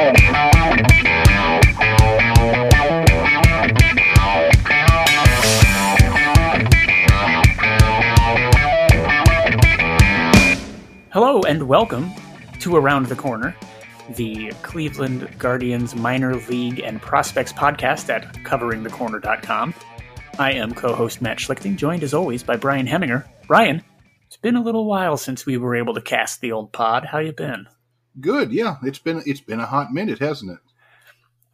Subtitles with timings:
[0.00, 0.14] Hello
[11.42, 12.10] and welcome
[12.60, 13.54] to Around the Corner,
[14.16, 19.74] the Cleveland Guardians minor league and prospects podcast at coveringthecorner.com.
[20.38, 23.26] I am co-host Matt Schlichting, joined as always by Brian Heminger.
[23.46, 23.82] Brian,
[24.26, 27.04] it's been a little while since we were able to cast the old pod.
[27.04, 27.66] How you been?
[28.18, 28.76] Good, yeah.
[28.82, 30.58] It's been it's been a hot minute, hasn't it?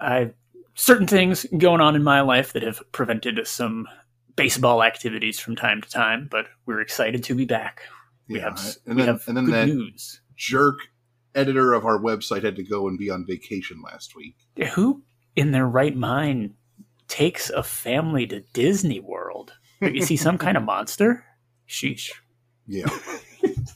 [0.00, 0.30] I
[0.74, 3.86] certain things going on in my life that have prevented some
[4.36, 7.82] baseball activities from time to time, but we're excited to be back.
[8.28, 10.20] We Yeah, have and we then- have and then good that- news.
[10.36, 10.78] Jerk
[11.34, 14.36] editor of our website had to go and be on vacation last week.
[14.74, 15.02] Who
[15.34, 16.54] in their right mind
[17.08, 19.52] takes a family to Disney World?
[19.80, 21.24] Is he some kind of monster?
[21.68, 22.10] Sheesh.
[22.66, 22.86] Yeah.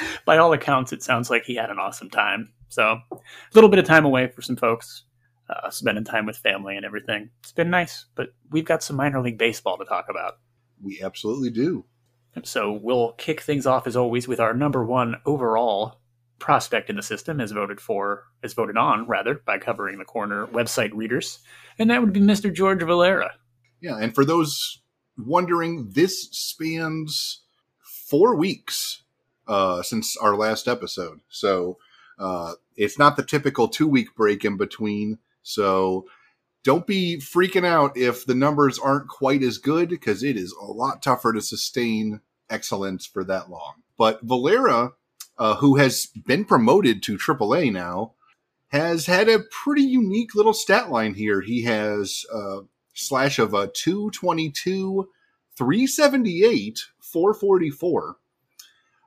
[0.24, 2.52] By all accounts, it sounds like he had an awesome time.
[2.68, 3.16] So, a
[3.54, 5.04] little bit of time away for some folks,
[5.48, 7.30] uh, spending time with family and everything.
[7.40, 10.38] It's been nice, but we've got some minor league baseball to talk about.
[10.82, 11.84] we absolutely do.
[12.44, 16.00] So we'll kick things off as always with our number one overall
[16.38, 20.46] prospect in the system, as voted for, as voted on rather, by covering the corner
[20.46, 21.40] website readers,
[21.78, 22.52] and that would be Mr.
[22.52, 23.32] George Valera.
[23.80, 24.80] Yeah, and for those
[25.18, 27.42] wondering, this spans
[27.80, 29.02] four weeks
[29.50, 31.20] uh, since our last episode.
[31.28, 31.76] So
[32.20, 35.18] uh, it's not the typical two week break in between.
[35.42, 36.06] So
[36.62, 40.64] don't be freaking out if the numbers aren't quite as good because it is a
[40.66, 43.82] lot tougher to sustain excellence for that long.
[43.98, 44.92] But Valera,
[45.36, 48.12] uh, who has been promoted to AAA now,
[48.68, 51.40] has had a pretty unique little stat line here.
[51.40, 52.60] He has uh,
[52.94, 55.08] slash of a 222,
[55.56, 58.16] 378, 444.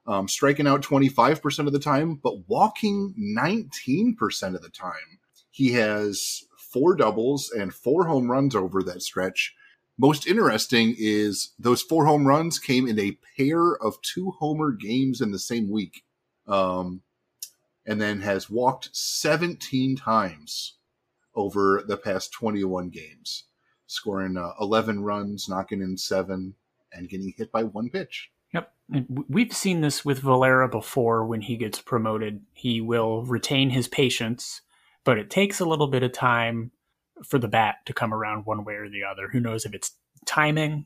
[0.05, 5.19] Um, striking out 25% of the time, but walking 19% of the time.
[5.49, 9.55] He has four doubles and four home runs over that stretch.
[9.97, 15.21] Most interesting is those four home runs came in a pair of two homer games
[15.21, 16.03] in the same week.
[16.47, 17.01] Um,
[17.85, 20.75] and then has walked 17 times
[21.35, 23.45] over the past 21 games,
[23.87, 26.55] scoring uh, 11 runs, knocking in seven,
[26.91, 28.31] and getting hit by one pitch.
[28.53, 28.71] Yep.
[29.29, 32.41] We've seen this with Valera before when he gets promoted.
[32.53, 34.61] He will retain his patience,
[35.03, 36.71] but it takes a little bit of time
[37.25, 39.29] for the bat to come around one way or the other.
[39.31, 39.91] Who knows if it's
[40.25, 40.85] timing?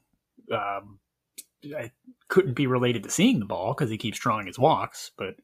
[0.52, 1.00] Um,
[1.76, 1.92] I
[2.30, 5.12] couldn't be related to seeing the ball because he keeps drawing his walks.
[5.18, 5.36] But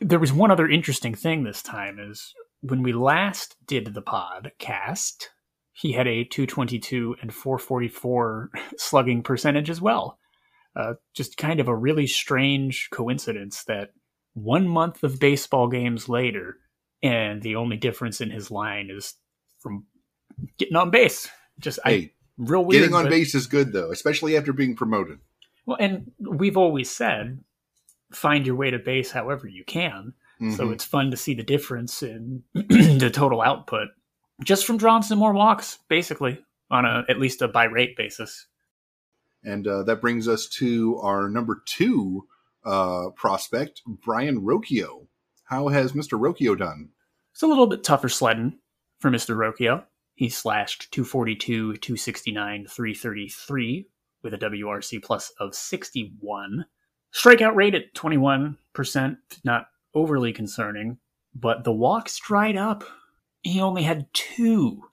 [0.00, 5.26] there was one other interesting thing this time is when we last did the podcast,
[5.72, 10.18] he had a 222 and 444 slugging percentage as well
[10.76, 13.90] uh, just kind of a really strange coincidence that
[14.34, 16.56] one month of baseball games later,
[17.02, 19.14] and the only difference in his line is
[19.60, 19.84] from
[20.58, 21.28] getting on base.
[21.58, 22.82] Just I, Hey, real weird.
[22.82, 25.18] getting on but- base is good, though, especially after being promoted.
[25.66, 27.42] Well, and we've always said,
[28.12, 30.14] find your way to base however you can.
[30.56, 30.72] So Mhm.
[30.72, 33.90] it's fun to see the difference in the total output
[34.42, 38.48] just from drawing some more walks, basically on a at least a by rate basis.
[39.44, 42.26] And uh, that brings us to our number two
[42.64, 45.06] uh, prospect, Brayan Rocchio.
[45.44, 46.18] How has Mr.
[46.18, 46.90] Rocchio done?
[47.32, 48.58] It's a little bit tougher sledding
[48.98, 49.36] for Mr.
[49.36, 49.84] Rocchio.
[50.14, 53.88] He slashed 242, 269, 333
[54.22, 56.66] with a WRC plus of 61.
[57.12, 58.56] Strikeout rate at 21%,
[59.44, 60.98] not overly concerning,
[61.34, 62.84] but the walks dried up.
[63.42, 64.84] He only had two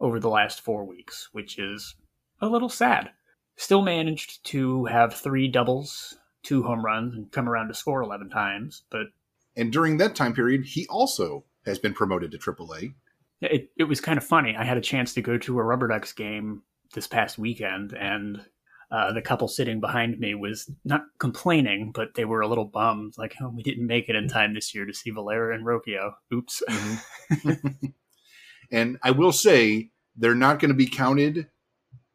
[0.00, 1.94] over the last four weeks, which is
[2.40, 3.10] a little sad.
[3.58, 8.30] Still managed to have three doubles, two home runs, and come around to score 11
[8.30, 9.08] times, but
[9.56, 12.94] And during that time period, he also has been promoted to AAA.
[13.40, 14.54] It, it was kind of funny.
[14.56, 16.62] I had a chance to go to a Rubber Ducks game
[16.94, 18.40] this past weekend, and
[18.90, 23.14] uh, the couple sitting behind me was not complaining, but they were a little bummed.
[23.18, 26.12] Like, oh, we didn't make it in time this year to see Valera and Rocchio.
[26.32, 26.62] Oops.
[28.70, 31.48] And I will say they're not going to be counted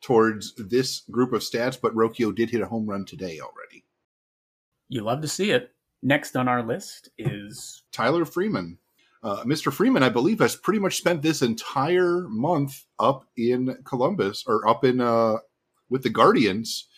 [0.03, 3.85] towards this group of stats, but Rocchio did hit a home run today already.
[4.89, 5.71] you love to see it.
[6.03, 8.77] Next on our list is Tyler Freeman.
[9.23, 9.71] Uh, Mr.
[9.71, 14.83] Freeman, I believe, has pretty much spent this entire month up in Columbus or up
[14.83, 15.37] in uh,
[15.89, 16.89] with the Guardians.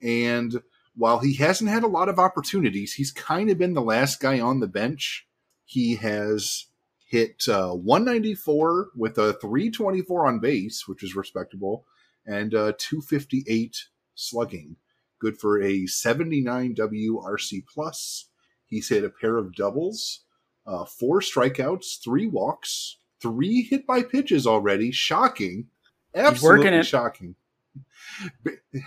[0.00, 0.62] And
[0.94, 4.40] while he hasn't had a lot of opportunities, he's kind of been the last guy
[4.40, 5.26] on the bench.
[5.66, 6.66] He has
[7.06, 11.84] hit uh, 194 with a 324 on base, which is respectable,
[12.26, 13.76] and uh, 258
[14.14, 14.76] slugging.
[15.20, 18.28] Good for a 79 WRC plus.
[18.66, 20.24] He's hit a pair of doubles,
[20.66, 24.90] uh, four strikeouts, three walks, three hit by pitches already.
[24.90, 25.68] Shocking.
[26.14, 27.36] Absolutely shocking.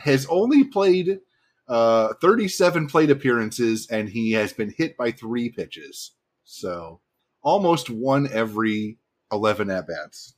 [0.04, 1.20] Has only played
[1.68, 6.12] uh, 37 plate appearances and he has been hit by three pitches.
[6.44, 7.00] So
[7.42, 8.98] almost one every
[9.32, 10.36] 11 at bats.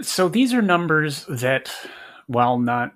[0.00, 1.70] So these are numbers that,
[2.26, 2.92] while not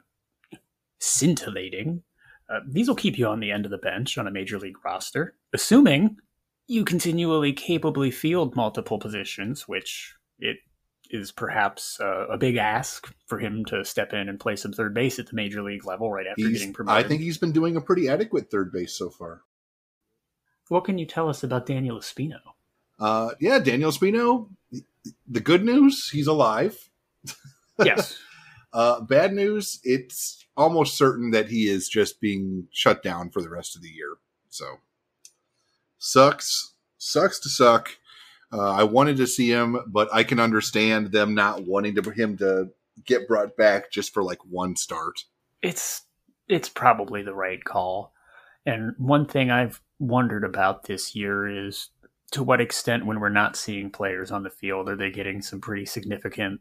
[0.99, 2.03] scintillating,
[2.49, 4.85] uh, these will keep you on the end of the bench on a major league
[4.85, 6.17] roster, assuming
[6.67, 10.57] you continually capably field multiple positions, which it
[11.11, 14.93] is perhaps uh, a big ask for him to step in and play some third
[14.93, 17.05] base at the major league level right after He's- getting promoted.
[17.05, 19.43] I think he's been doing a pretty adequate third base so far.
[20.69, 22.39] what can you tell us about Daniel Espino?
[22.99, 24.49] Uh, yeah, Daniel Espino.
[25.29, 26.91] The good news, he's alive.
[27.85, 28.19] Yes.
[28.73, 33.49] Uh, bad news, it's almost certain that he is just being shut down for the
[33.49, 34.15] rest of the year.
[34.49, 34.67] So
[35.99, 37.97] sucks, sucks to suck.
[38.53, 42.37] Uh, I wanted to see him, but I can understand them not wanting to him
[42.39, 42.71] to
[43.05, 45.25] get brought back just for like one start.
[45.63, 46.03] it's
[46.49, 48.13] it's probably the right call.
[48.65, 51.91] And one thing I've wondered about this year is
[52.33, 55.61] to what extent when we're not seeing players on the field are they getting some
[55.61, 56.61] pretty significant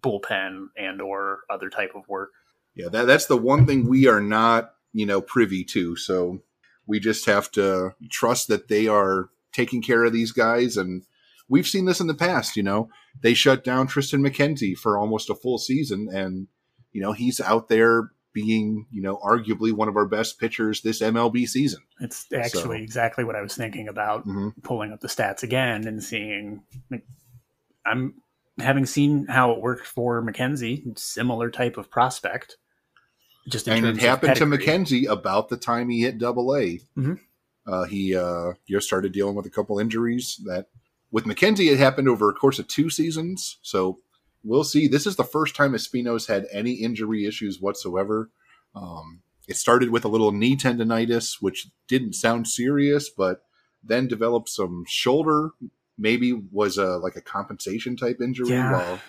[0.00, 2.30] bullpen and or other type of work.
[2.74, 5.96] Yeah, that that's the one thing we are not, you know, privy to.
[5.96, 6.42] So
[6.86, 11.02] we just have to trust that they are taking care of these guys and
[11.48, 12.88] we've seen this in the past, you know.
[13.20, 16.46] They shut down Triston McKenzie for almost a full season and
[16.92, 21.00] you know, he's out there being, you know, arguably one of our best pitchers this
[21.00, 21.80] MLB season.
[22.00, 24.52] It's actually So- exactly what I was thinking about Mhm.
[24.62, 27.04] pulling up the stats again and seeing like,
[27.84, 28.14] I'm
[28.60, 32.56] having seen how it worked for McKenzie, similar type of prospect.
[33.48, 34.44] Just and it happened to.
[34.44, 36.80] McKenzie about the time he hit double A.
[36.96, 37.18] Mhm.
[37.66, 40.68] Uh, he uh, just started dealing with a couple injuries that
[41.10, 43.58] with McKenzie, it happened over a course of two seasons.
[43.62, 44.00] So
[44.44, 44.88] we'll see.
[44.88, 48.30] This is the first time Espino's had any injury issues whatsoever.
[48.74, 53.42] Um, it started with a little knee tendonitis, which didn't sound serious, but
[53.82, 55.50] then developed some shoulder.
[56.00, 58.50] Maybe was a like a compensation type injury.
[58.50, 58.72] Yeah.
[58.72, 59.00] While,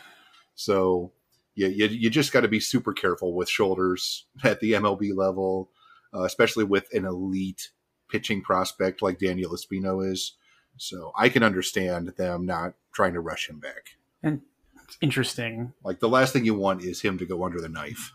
[0.56, 1.14] so
[1.56, 5.72] you, you, you just got to be super careful with shoulders at the MLB level,
[6.14, 7.70] uh, especially with an elite
[8.10, 10.36] pitching prospect like Daniel Espino is.
[10.78, 13.92] So I can understand them not trying to rush him back.
[14.24, 14.42] And
[14.84, 15.74] it's interesting.
[15.84, 18.12] Like the last thing you want is him to go under the knife.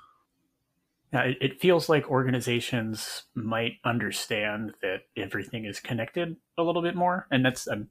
[1.15, 6.97] Uh, it, it feels like organizations might understand that everything is connected a little bit
[6.97, 7.89] more, and that's um,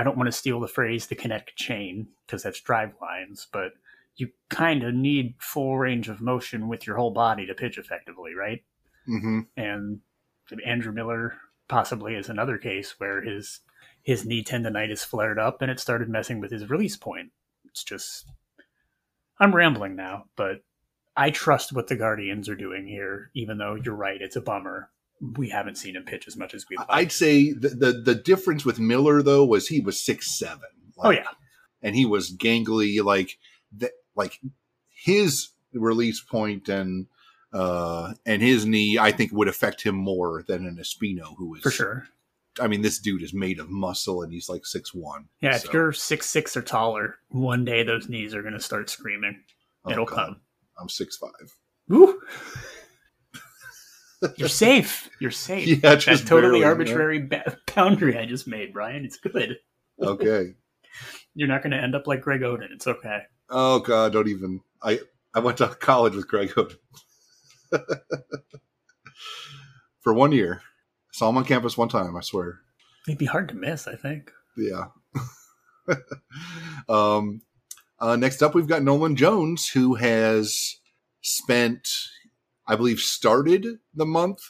[0.00, 3.72] I don't want to steal the phrase "the kinetic chain" because that's Driveline's, but
[4.16, 8.34] you kind of need full range of motion with your whole body to pitch effectively,
[8.34, 8.64] right?
[9.04, 10.00] hmm and
[10.64, 11.34] Andrew Miller
[11.68, 13.60] possibly is another case where his
[14.02, 17.30] his knee tendonitis flared up and it started messing with his release point.
[17.66, 18.26] It's just
[19.38, 20.62] I'm rambling now, but
[21.16, 24.90] I trust what the Guardians are doing here, even though you're right, it's a bummer.
[25.36, 26.86] We haven't seen him pitch as much as we'd like.
[26.88, 30.68] I'd say the, the the difference with Miller though was he was six seven.
[30.98, 31.28] oh yeah.
[31.82, 33.38] and he was gangly like
[33.76, 34.38] that like
[34.88, 37.06] his release point and
[37.52, 41.62] uh and his knee i think would affect him more than an espino who is
[41.62, 42.06] For sure.
[42.60, 45.72] i mean this dude is made of muscle and he's like six one Yeah, if
[45.72, 49.40] you're six six or taller, one day those knees are gonna start screaming.
[49.88, 50.40] It'll come.
[50.80, 51.54] i'm six five
[51.88, 52.20] Woo!
[54.36, 55.08] You're safe.
[55.20, 55.66] You're safe.
[55.82, 59.04] yeah that totally barely, arbitrary ba- boundary I just made, Brian.
[59.04, 59.56] It's good.
[60.02, 60.54] okay
[61.34, 62.70] You're not going to end up like Greg Oden.
[62.72, 63.22] It's okay.
[63.50, 64.98] oh god don't even i
[65.34, 66.76] i went to college with greg Oden.
[70.00, 70.62] for one year
[71.12, 72.60] saw him on campus one time i swear
[73.08, 74.30] It'd be hard to miss, I think.
[74.58, 74.84] Yeah.
[76.88, 77.40] um,
[77.98, 80.76] uh, next up, we've got Nolan Jones, who has
[81.22, 81.88] spent,
[82.70, 84.40] I believe, started the month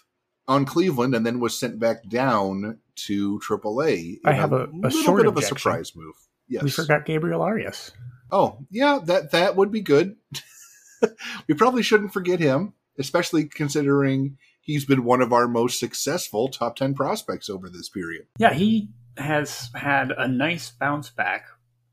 [0.46, 4.18] on Cleveland and then was sent back down to AAA.
[4.24, 6.14] I have a- a little short bit of a surprise move.
[6.48, 6.62] Yes.
[6.62, 7.92] We forgot Gabriel Arias.
[8.30, 10.16] Oh, yeah, that that would be good.
[11.48, 16.76] we probably shouldn't forget him, especially considering he's been one of our most successful top
[16.76, 18.26] 10 prospects over this period.
[18.38, 21.46] Yeah, he has had a nice bounce back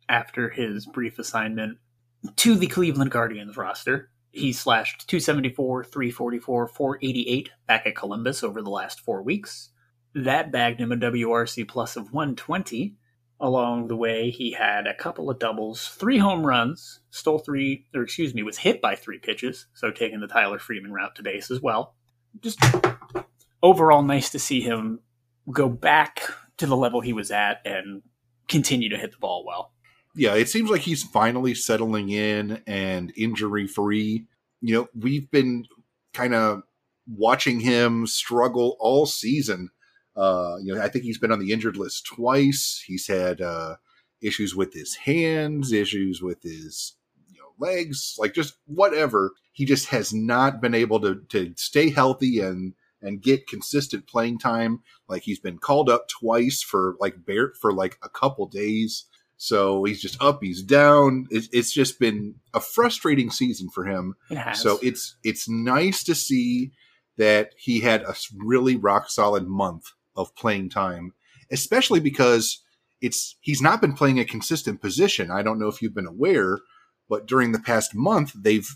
[0.09, 1.77] after his brief assignment
[2.37, 4.09] to the Cleveland Guardians roster.
[4.37, 9.69] He slashed 274, 344, 488 back at Columbus over the last four weeks.
[10.13, 12.95] That bagged him a WRC plus of 120.
[13.39, 18.01] Along the way, he had a couple of doubles, three home runs, stole three, or
[18.01, 21.51] excuse me, was hit by three pitches, so taking the Tyler Freeman route to base
[21.51, 21.93] as well.
[22.41, 22.59] Just
[23.61, 25.01] overall, nice to see him
[25.51, 26.21] go back
[26.57, 28.01] to the level he was at and
[28.47, 29.71] continue to hit the ball well.
[30.17, 34.25] Yeah, it seems like he's finally settling in and injury free.
[34.61, 35.65] You know, we've been
[36.13, 36.63] kind of
[37.07, 39.69] watching him struggle all season.
[40.15, 42.83] Uh, you know, I think he's been on the injured list twice.
[42.85, 43.75] He's had uh,
[44.21, 46.95] issues with his hands, issues with his
[47.31, 49.33] you know legs, like just whatever.
[49.51, 54.39] He just has not been able to to stay healthy and and get consistent playing
[54.39, 54.81] time.
[55.07, 59.05] Like he's been called up twice for like bear for like a couple days.
[59.37, 61.27] So he's just up, he's down.
[61.29, 64.15] It's, it's just been a frustrating season for him.
[64.51, 64.55] It.
[64.55, 66.71] So it's it's nice to see
[67.17, 71.13] that he had a really rock solid month of playing time,
[71.51, 72.63] especially because
[72.99, 75.29] it's he's not been playing a consistent position.
[75.29, 76.59] I don't know if you've been aware,
[77.07, 78.67] but during the past month they've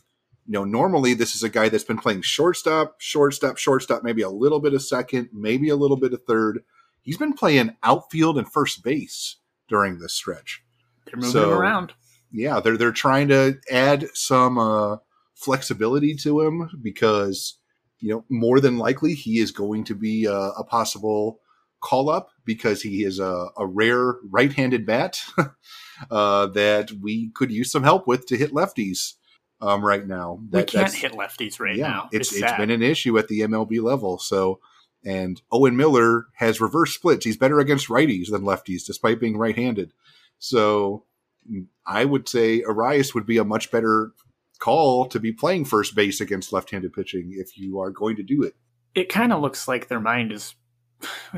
[0.45, 4.29] you know normally this is a guy that's been playing shortstop, shortstop, shortstop, maybe a
[4.29, 6.59] little bit of second, maybe a little bit of third.
[7.01, 9.37] He's been playing outfield and first base
[9.71, 10.61] during this stretch.
[11.05, 11.93] They're moving so- him around.
[12.33, 14.97] Yeah, they're they're trying to add some uh,
[15.35, 17.57] flexibility to him because
[17.99, 21.39] you know more than likely he is going to be a, a possible
[21.81, 25.19] call up because he is a, a rare right-handed bat
[26.11, 29.15] uh, that we could use some help with to hit lefties
[29.61, 30.39] um, right now.
[30.41, 32.09] we That- can't hit lefties right yeah, now.
[32.13, 32.57] It's it's sad.
[32.57, 34.19] been an issue at the MLB level.
[34.19, 34.59] So,
[35.05, 37.25] and Owen Miller has reverse splits.
[37.25, 39.93] He's better against righties than lefties, despite being right-handed.
[40.39, 41.05] So,
[41.51, 44.11] mm, I would say Arias would be a much better
[44.59, 48.43] call to be playing first base against left-handed pitching if you are going to do
[48.43, 48.53] it.
[48.93, 50.53] it kind of looks like their mind is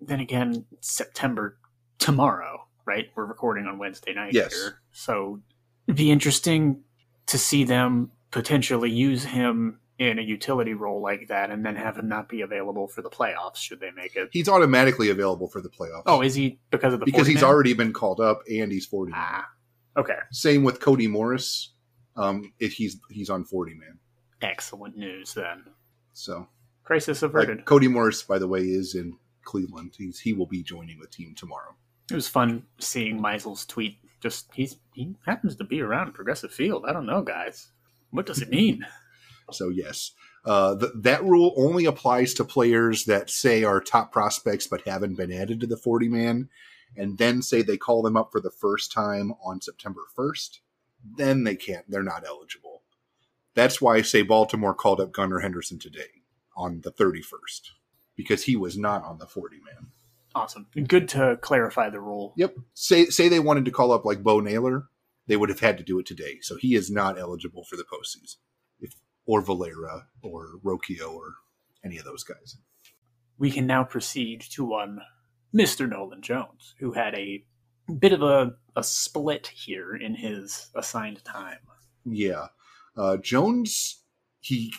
[0.00, 1.56] then again september
[1.98, 4.52] tomorrow right we're recording on wednesday night Yes.
[4.54, 5.40] here so
[5.86, 6.82] it'd be interesting
[7.26, 11.96] to see them potentially use him in a utility role like that and then have
[11.96, 15.60] him not be available for the playoffs should they make it He's automatically available for
[15.62, 16.02] the playoffs.
[16.06, 18.84] oh is he because of the because 40 he's already been called up and he's
[18.86, 19.46] 40 ah
[19.96, 21.72] okay Same with Cody Morris.
[22.16, 23.98] Um, if he's he's on 40 man.
[24.42, 25.64] excellent news then
[26.12, 26.46] So
[26.84, 29.94] crisis like, averted Cody Morris, by the way, is in Cleveland.
[29.96, 31.74] He's he will be joining the team tomorrow.
[32.10, 36.84] it was fun seeing Meisel's tweet just he's he happens to be around progressive field
[36.88, 37.68] i don't know guys
[38.10, 38.84] what does it mean
[39.52, 40.12] So yes,
[40.44, 45.16] uh, th- that rule only applies to players that say are top prospects but haven't
[45.16, 46.48] been added to the 40 man,
[46.96, 50.58] and then say they call them up for the first time on September 1st.
[51.16, 51.88] Then they can't.
[51.88, 52.82] They're not eligible.
[53.54, 56.22] That's why I say Baltimore called up Gunnar Henderson today
[56.56, 57.70] on the 31st
[58.16, 59.88] because he was not on the 40 man.
[60.34, 60.66] Awesome.
[60.86, 62.34] Good to clarify the rule.
[62.36, 62.56] Yep.
[62.74, 64.88] Say say they wanted to call up like Bo Naylor,
[65.26, 66.38] they would have had to do it today.
[66.42, 68.36] So he is not eligible for the postseason.
[69.26, 71.34] Or Valera or Rocchio or
[71.84, 72.56] any of those guys.
[73.38, 75.00] We can now proceed to one
[75.54, 75.88] Mr.
[75.88, 77.44] Nolan Jones, who had a
[77.98, 81.58] bit of a, a split here in his assigned time.
[82.04, 82.46] Yeah.
[82.96, 84.02] Uh, Jones,
[84.40, 84.72] he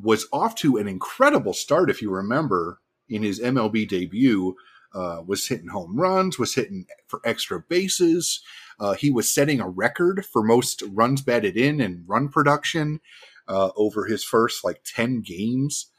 [0.00, 4.54] was off to an incredible start, if you remember, in his MLB debut.
[4.94, 8.40] Uh, was hitting home runs, was hitting for extra bases.
[8.78, 13.00] Uh, he was setting a record for most runs batted in and run production
[13.48, 15.90] uh, over his first like 10 games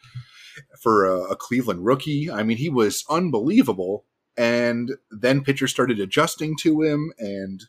[0.82, 2.30] for a, a Cleveland rookie.
[2.32, 4.06] I mean, he was unbelievable.
[4.38, 7.64] And then pitchers started adjusting to him, and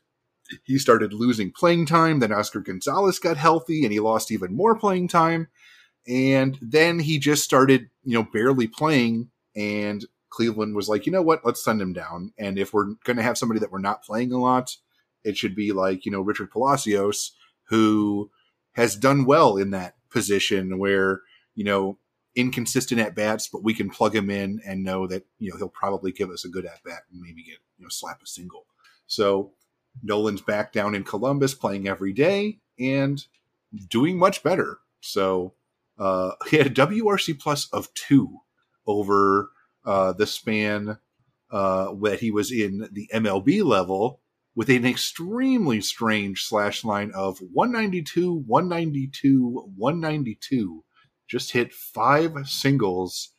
[0.64, 2.20] he started losing playing time.
[2.20, 5.48] Then Oscar Gonzalez got healthy and he lost even more playing time.
[6.06, 9.30] And then he just started, you know, barely playing.
[9.56, 12.32] And Cleveland was like, you know what, let's send him down.
[12.38, 14.76] And if we're going to have somebody that we're not playing a lot,
[15.24, 17.32] it should be like, you know, Richard Palacios,
[17.68, 18.30] who
[18.76, 21.22] has done well in that position where,
[21.54, 21.98] you know,
[22.34, 25.68] inconsistent at bats, but we can plug him in and know that, you know, he'll
[25.68, 28.66] probably give us a good at bat and maybe get, you know, slap a single.
[29.06, 29.52] So
[30.02, 33.24] Nolan's back down in Columbus playing every day and
[33.88, 34.78] doing much better.
[35.00, 35.54] So
[35.98, 38.40] uh, he had a WRC plus of two
[38.86, 39.50] over
[39.86, 40.98] uh, the span
[41.50, 44.20] uh, that he was in the MLB level
[44.56, 50.84] with an extremely strange slash line of 192, 192, 192.
[51.28, 53.30] Just hit five singles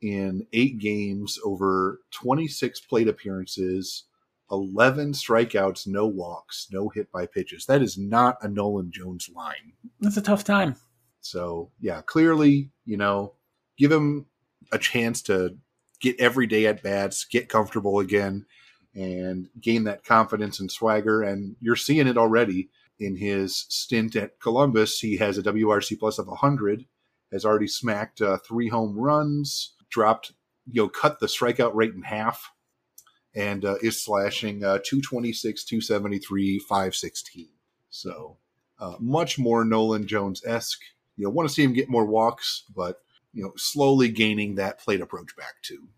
[0.00, 4.04] in eight games over 26 plate appearances
[4.50, 7.66] 11 strikeouts, no walks, no hit by pitches.
[7.66, 9.74] That is not a Nolan Jones line.
[10.00, 10.76] That's a tough time.
[11.20, 13.34] So, yeah, clearly, you know,
[13.76, 14.26] give him
[14.72, 15.58] a chance to
[16.00, 18.46] get every day at bats, get comfortable again,
[18.98, 21.22] and gain that confidence and swagger.
[21.22, 24.98] And you're seeing it already in his stint at Columbus.
[24.98, 26.84] He has a WRC plus of 100,
[27.32, 30.32] has already smacked uh, three home runs, dropped,
[30.70, 32.50] you know, cut the strikeout rate in half
[33.34, 37.48] and uh, is slashing uh, 226, 273, 516.
[37.90, 38.38] So
[38.80, 40.80] uh, much more Nolan Jones esque.
[41.16, 43.00] You know, want to see him get more walks, but
[43.32, 45.88] you know, slowly gaining that plate approach back too.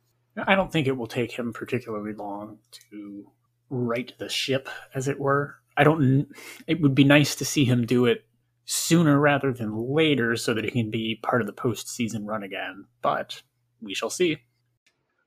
[0.46, 2.58] I don't think it will take him particularly long
[2.90, 3.30] to
[3.68, 5.56] right the ship, as it were.
[5.76, 6.28] I don't.
[6.66, 8.24] It would be nice to see him do it
[8.64, 12.86] sooner rather than later, so that he can be part of the postseason run again.
[13.02, 13.42] But
[13.80, 14.38] we shall see.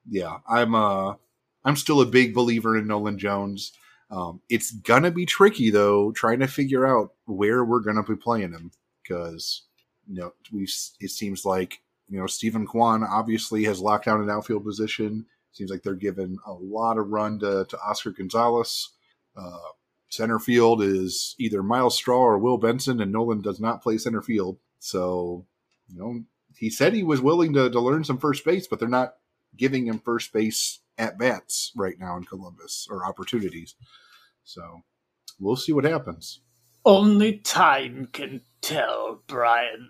[0.10, 0.76] Yeah, I'm.
[0.76, 1.16] Uh,
[1.66, 3.72] I'm still a big believer in Nolan Jones.
[4.12, 8.52] Um, it's gonna be tricky though, trying to figure out where we're gonna be playing
[8.52, 9.64] him because
[10.08, 10.64] you know we.
[11.00, 11.82] It seems like
[12.14, 15.26] you know Steven Kwan obviously has locked down an outfield position.
[15.52, 18.90] Seems like they're giving a lot of run to, to Oscar Gonzalez.
[19.36, 19.58] Uh,
[20.10, 24.22] center field is either Myles Straw or Will Benson, and Nolan does not play center
[24.22, 24.60] field.
[24.78, 25.48] So,
[25.88, 26.24] you know,
[26.56, 29.16] he said he was willing to, to learn some first base, but they're not
[29.58, 33.74] giving him first base at bats right now in Columbus or opportunities.
[34.44, 34.84] So
[35.40, 36.42] we'll see what happens.
[36.86, 39.90] Only time can tell, Brian.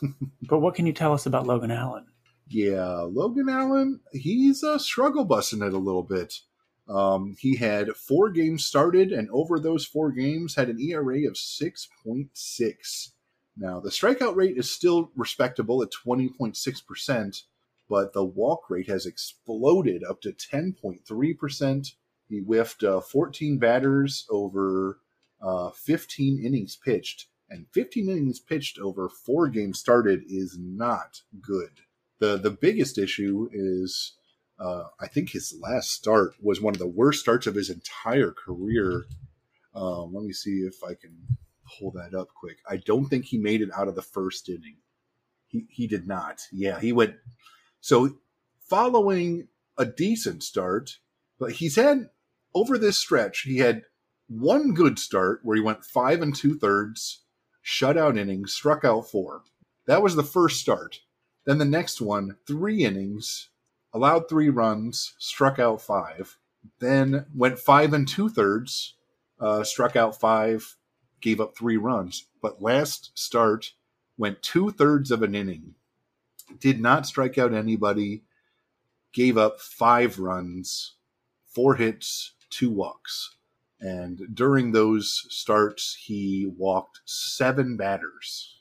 [0.42, 2.06] but what can you tell us about Logan Allen?
[2.48, 6.40] Yeah, Logan Allen, he's uh, struggle busting it a little bit.
[6.88, 11.34] Um, he had four games started, and over those four games, had an ERA of
[11.34, 13.08] 6.6.
[13.56, 17.42] Now, the strikeout rate is still respectable at 20.6%,
[17.88, 21.92] but the walk rate has exploded up to 10.3%.
[22.28, 24.98] He whiffed uh, 14 batters over
[25.40, 31.80] uh, 15 innings pitched, and 15 innings pitched over four games started is not good
[32.22, 34.14] the the biggest issue is
[34.62, 38.30] uh, I think his last start was one of the worst starts of his entire
[38.30, 39.06] career.
[39.74, 41.16] Um, let me see if I can
[41.66, 42.58] pull that up quick.
[42.68, 44.76] I don't think he made it out of the first inning.
[45.48, 46.42] He he did not.
[46.52, 47.16] Yeah, he went.
[47.80, 48.18] So
[48.70, 50.98] following a decent start,
[51.40, 52.10] but he's had
[52.54, 53.82] over this stretch he had
[54.28, 57.24] one good start where he went five and two thirds,
[57.64, 59.42] shutout innings, struck out four.
[59.86, 61.00] That was the first start.
[61.44, 63.48] Then the next one, three innings,
[63.92, 66.38] allowed three runs, struck out five.
[66.78, 68.94] Then went five and two thirds,
[69.40, 70.76] uh, struck out five,
[71.20, 72.26] gave up three runs.
[72.40, 73.72] But last start
[74.16, 75.74] went two thirds of an inning,
[76.60, 78.22] did not strike out anybody,
[79.12, 80.94] gave up five runs,
[81.44, 83.36] four hits, two walks.
[83.82, 88.60] And during those starts, he walked seven batters.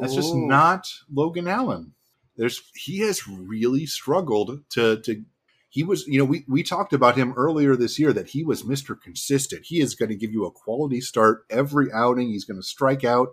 [0.00, 1.94] That's just not Logan Allen.
[2.36, 5.24] There's he has really struggled to to
[5.70, 8.64] he was you know we we talked about him earlier this year that he was
[8.64, 9.00] Mr.
[9.00, 9.64] consistent.
[9.64, 12.28] He is going to give you a quality start every outing.
[12.28, 13.28] He's going to strike out,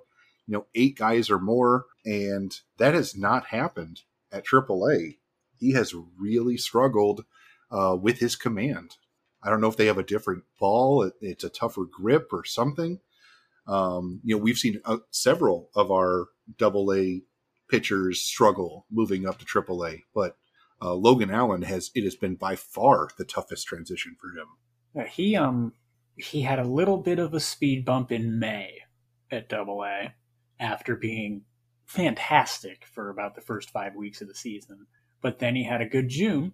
[0.47, 5.17] you know, eight guys or more and that has not happened at AAA.
[5.58, 7.26] He has really struggled
[7.69, 8.97] uh, with his command.
[9.43, 11.04] I don't know if they have a different ball.
[11.04, 12.99] It, it's a tougher grip or something.
[13.67, 16.27] Um, you know, we've seen uh, several of our
[16.58, 17.21] double A
[17.69, 20.38] pitchers struggle moving up to AAA, but
[20.82, 24.47] uh, Logan Allen has it has been by far the toughest transition for him.
[24.95, 25.73] Yeah, he um
[26.15, 28.80] he had a little bit of a speed bump in May
[29.32, 30.13] at Double A
[30.60, 31.43] after being
[31.86, 34.88] fantastic for about the first five weeks of the season,
[35.21, 36.54] but then he had a good June.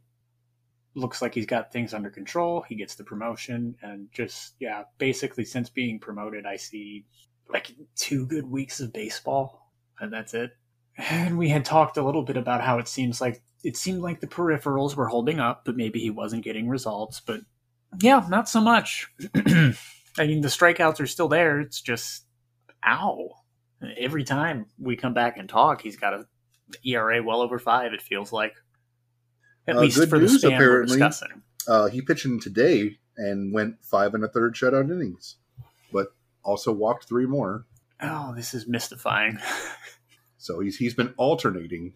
[0.97, 2.65] Looks like he's got things under control.
[2.67, 7.05] He gets the promotion, and just yeah, basically since being promoted, I see
[7.49, 10.51] like two good weeks of baseball, and that's it
[10.97, 14.19] and we had talked a little bit about how it seems like it seemed like
[14.19, 17.19] the peripherals were holding up, but maybe he wasn't getting results.
[17.19, 17.41] But
[17.99, 19.07] yeah, not so much.
[19.35, 19.73] I
[20.19, 21.59] mean, the strikeouts are still there.
[21.59, 22.25] It's just,
[22.85, 23.29] ow.
[23.97, 26.25] Every time we come back and talk, he's got a
[26.85, 27.93] ERA well over five.
[27.93, 28.55] It feels like,
[29.67, 30.99] at uh, least for news, the span apparently.
[30.99, 31.41] we're discussing.
[31.67, 35.37] Uh, he pitched in today and went five and a third shutout innings,
[35.91, 36.07] but
[36.43, 37.65] also walked three more.
[38.01, 39.39] Oh, this is mystifying.
[40.47, 41.93] So he's he's been alternating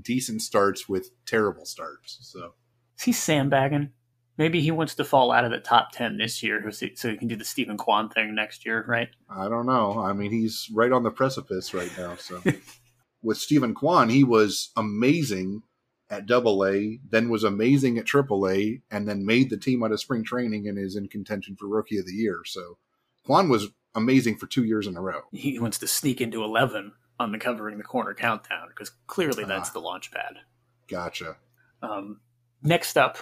[0.00, 2.18] decent starts with terrible starts.
[2.22, 2.54] So
[2.96, 3.90] is he sandbagging?
[4.38, 7.28] Maybe he wants to fall out of the top ten this year, so he can
[7.28, 9.08] do the Steven Kwan thing next year, right?
[9.28, 9.98] I don't know.
[9.98, 12.16] I mean, he's right on the precipice right now.
[12.16, 12.42] So
[13.22, 15.62] with Steven Kwan, he was amazing
[16.08, 19.92] at Double A, then was amazing at Triple A, and then made the team out
[19.92, 22.42] of spring training and is in contention for Rookie of the Year.
[22.44, 22.78] So
[23.24, 25.22] Kwan was amazing for two years in a row.
[25.32, 29.70] He wants to sneak into eleven on the covering the corner countdown because clearly that's
[29.70, 30.34] ah, the launch pad.
[30.88, 31.36] Gotcha.
[31.82, 32.20] Um,
[32.62, 33.18] next up,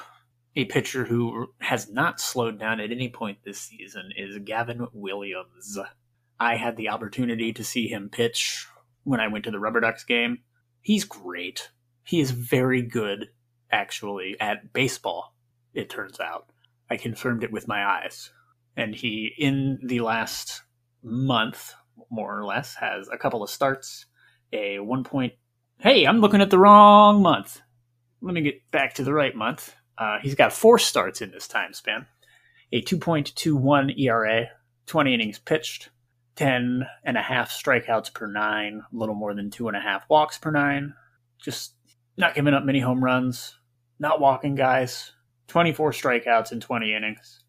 [0.56, 5.78] a pitcher who has not slowed down at any point this season is Gavin Williams.
[6.38, 8.66] I had the opportunity to see him pitch
[9.04, 10.40] when I went to the Rubber Ducks game.
[10.80, 11.70] He's great.
[12.04, 13.28] He is very good,
[13.70, 15.34] actually, at baseball,
[15.72, 16.46] it turns out.
[16.90, 18.30] I confirmed it with my eyes.
[18.76, 20.62] And he, in the last
[21.02, 21.74] month,
[22.10, 24.06] more or less, has a couple of starts,
[24.52, 25.32] a one point.
[25.78, 27.60] Hey, I'm looking at the wrong month.
[28.20, 29.74] Let me get back to the right month.
[29.96, 32.06] Uh, he's got four starts in this time span
[32.74, 34.48] a 2.21 ERA,
[34.86, 35.90] 20 innings pitched,
[36.34, 40.04] 10 and a half strikeouts per nine, a little more than two and a half
[40.08, 40.92] walks per nine.
[41.40, 41.74] Just
[42.16, 43.58] not giving up many home runs,
[43.98, 45.12] not walking guys,
[45.48, 47.40] 24 strikeouts in 20 innings.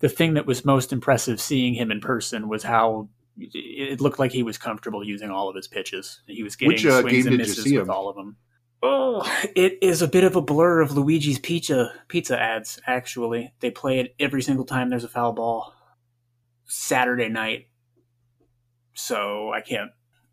[0.00, 4.32] The thing that was most impressive seeing him in person was how it looked like
[4.32, 6.20] he was comfortable using all of his pitches.
[6.26, 7.90] He was getting Which, uh, swings and misses with him?
[7.90, 8.36] all of them.
[8.82, 12.80] Oh, it is a bit of a blur of Luigi's Pizza pizza ads.
[12.86, 15.74] Actually, they play it every single time there's a foul ball.
[16.66, 17.66] Saturday night,
[18.94, 19.90] so I can't.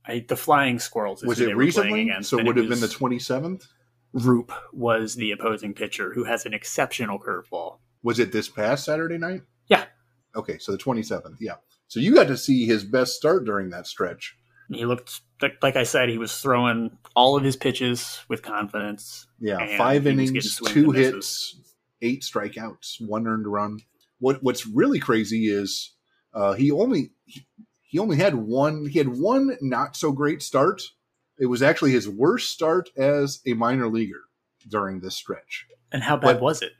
[0.07, 2.03] I, the Flying Squirrels is Was it recently?
[2.03, 3.67] against, So would it have been the twenty seventh.
[4.13, 7.79] Roop was the opposing pitcher who has an exceptional curveball.
[8.03, 9.41] Was it this past Saturday night?
[9.67, 9.85] Yeah.
[10.35, 11.37] Okay, so the twenty seventh.
[11.41, 11.55] Yeah.
[11.87, 14.35] So you got to see his best start during that stretch.
[14.69, 15.21] He looked
[15.61, 19.27] like, I said, he was throwing all of his pitches with confidence.
[19.39, 21.13] Yeah, five he was getting innings, two misses.
[21.13, 23.79] hits, eight strikeouts, one earned run.
[24.19, 25.93] What What's really crazy is
[26.33, 27.45] uh, he only he,
[27.87, 28.85] he only had one.
[28.85, 30.83] He had one not so great start.
[31.39, 34.21] It was actually his worst start as a minor leaguer
[34.67, 35.65] during this stretch.
[35.91, 36.73] And how bad But- was it?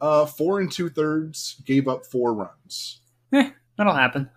[0.00, 3.00] Uh, four and two thirds, gave up four runs.
[3.32, 4.28] Eh, that'll happen.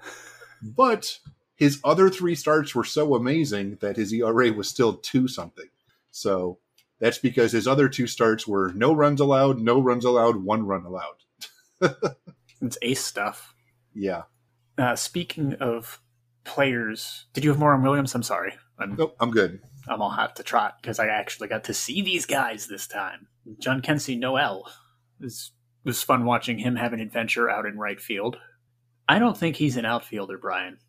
[0.62, 1.20] But
[1.56, 5.68] his other three starts were so amazing that his ERA was still two something.
[6.12, 6.60] So
[7.00, 10.86] that's because his other two starts were no runs allowed, no runs allowed, one run
[10.86, 11.18] allowed.
[12.62, 13.54] It's ace stuff.
[13.94, 14.24] Yeah.
[14.80, 16.02] Uh, speaking of
[16.48, 18.16] players, did you have more on Williams?
[18.16, 18.54] I'm sorry.
[18.80, 19.60] I'm, Nope, I'm good.
[19.88, 23.28] I'm all hot to trot because I actually got to see these guys this time.
[23.62, 24.66] Jhonkensy Noel.
[25.20, 25.32] It
[25.86, 28.38] was, fun watching him have an adventure out in right field.
[29.08, 30.80] I don't think he's an outfielder, Brian.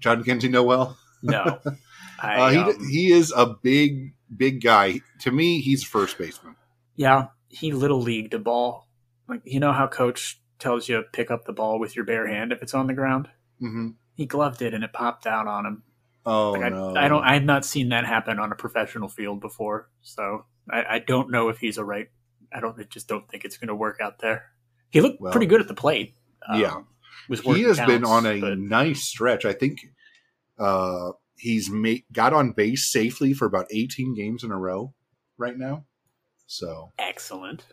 [0.00, 0.96] Jhonkensy Noel.
[1.22, 1.58] No.
[2.20, 5.00] I, Uh, he, um, he is a big, big guy.
[5.22, 6.56] To me, he's first baseman.
[6.94, 8.88] Yeah, he little leagued a ball.
[9.28, 12.52] Like you know how coach tells you pick up the ball with your bare hand
[12.52, 13.28] if it's on the ground.
[13.58, 15.82] hmm He gloved it and it popped out on him.
[16.24, 16.96] Oh, Like I, no.
[16.96, 17.22] I don't.
[17.22, 21.30] I have not seen that happen on a professional field before, so I, I don't
[21.30, 22.08] know if he's a right.
[22.52, 22.78] I don't.
[22.80, 24.46] I just don't think it's going to work out there.
[24.90, 26.14] He looked Well, pretty good at the plate.
[26.48, 26.76] Um, yeah.
[27.28, 29.44] was he has been on a but nice stretch.
[29.44, 29.78] I think
[30.58, 34.94] uh, he's ma- got on base safely for about 18 games in a row
[35.36, 35.84] right now.
[36.46, 37.66] So excellent.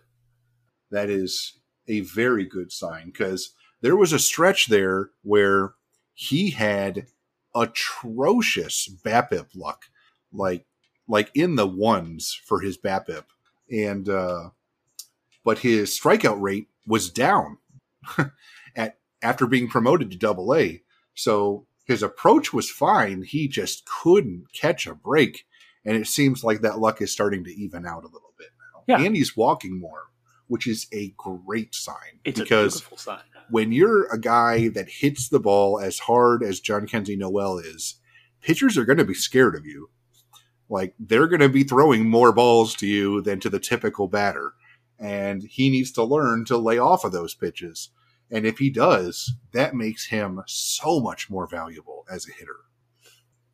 [0.91, 5.73] that is a very good sign because there was a stretch there where
[6.13, 7.07] he had
[7.55, 9.85] atrocious BABIP luck,
[10.31, 10.65] like
[11.07, 13.25] like in the ones for his BABIP,
[13.71, 14.49] and uh,
[15.43, 17.57] but his strikeout rate was down
[18.75, 20.81] at after being promoted to Double A.
[21.13, 23.23] So his approach was fine.
[23.23, 25.45] He just couldn't catch a break,
[25.85, 28.83] and it seems like that luck is starting to even out a little bit now.
[28.87, 29.05] Yeah.
[29.05, 30.03] and he's walking more,
[30.47, 33.19] which is a great sign It's a because beautiful sign.
[33.49, 37.95] When you're a guy that hits the ball as hard as Jhonkensy Noel is,
[38.41, 39.89] pitchers are going to be scared of you.
[40.69, 44.53] Like they're going to be throwing more balls to you than to the typical batter.
[44.99, 47.89] And he needs to learn to lay off of those pitches.
[48.31, 52.55] And if he does, that makes him so much more valuable as a hitter.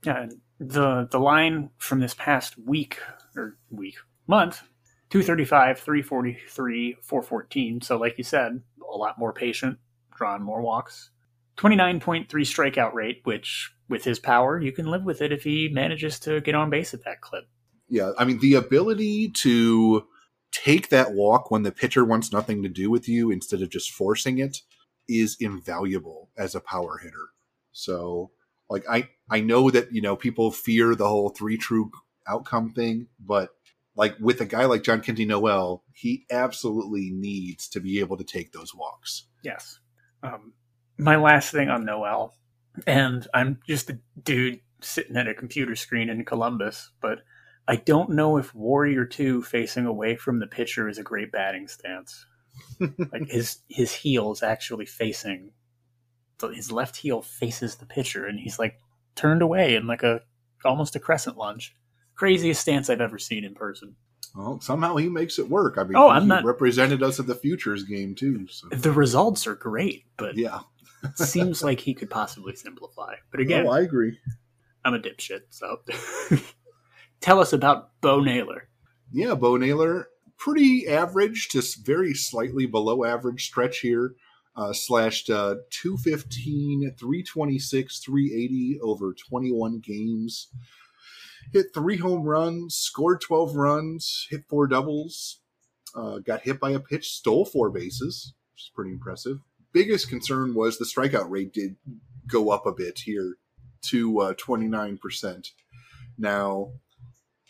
[0.06, 0.28] Yeah,
[0.60, 3.00] the the line from this past week
[3.36, 3.98] or week
[4.28, 4.64] month,
[5.10, 7.82] two thirty five, three forty three, four fourteen.
[7.82, 9.78] So like you said, a lot more patient,
[10.16, 11.12] drawing more walks.
[11.56, 15.32] Twenty nine point three strikeout rate, which with his power, you can live with it
[15.32, 17.46] if he manages to get on base at that clip.
[17.88, 20.06] Yeah, I mean the ability to
[20.52, 23.92] take that walk when the pitcher wants nothing to do with you instead of just
[23.92, 24.62] forcing it
[25.08, 27.30] is invaluable as a power hitter.
[27.72, 28.32] So,
[28.70, 31.92] like I I know that you know people fear the whole three true
[32.28, 33.50] outcome thing, but
[34.00, 38.54] like with a guy like Jhonkensy Noel, he absolutely needs to be able to take
[38.54, 39.26] those walks.
[39.44, 39.78] Yes.
[40.24, 40.54] Um,
[40.98, 42.34] my last thing on Noel,
[42.88, 47.20] and I'm just a dude sitting at a computer screen in Columbus, but
[47.68, 51.68] I don't know if Warrior 2 facing away from the pitcher is a great batting
[51.68, 52.26] stance.
[52.80, 55.52] like his his heel is actually facing
[56.54, 58.80] his left heel faces the pitcher and he's like
[59.16, 60.22] turned away in like a
[60.64, 61.76] almost a crescent lunge.
[62.20, 63.96] Craziest stance I've ever seen in person.
[64.36, 65.78] Well, somehow he makes it work.
[65.78, 68.46] I mean, Oh, he I'm not- represented us at the futures game too.
[68.50, 68.68] So.
[68.68, 70.60] The results are great, but Yeah.
[71.02, 73.16] it seems like he could possibly simplify.
[73.32, 74.20] But again, oh, I agree.
[74.84, 75.80] I'm a dipshit, so
[77.22, 78.68] tell us about Bo Naylor.
[79.14, 84.16] Yeah, Bo Naylor pretty average, just very slightly below average stretch here.
[84.58, 90.50] Uh, slashed uh, 215, 326, 380 over 21 games.
[91.52, 95.42] Hit three home runs, scored 12 runs, hit four doubles,
[95.96, 99.40] uh, got hit by a pitch, stole four bases, which is pretty impressive.
[99.74, 101.76] Biggest concern was the strikeout rate did
[102.28, 103.38] go up a bit here
[103.82, 105.48] to uh, 29%.
[106.18, 106.74] Now,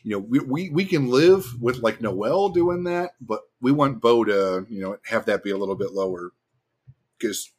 [0.03, 4.01] you know, we, we, we can live with like Noel doing that, but we want
[4.01, 6.31] Bo to, you know, have that be a little bit lower
[7.17, 7.51] because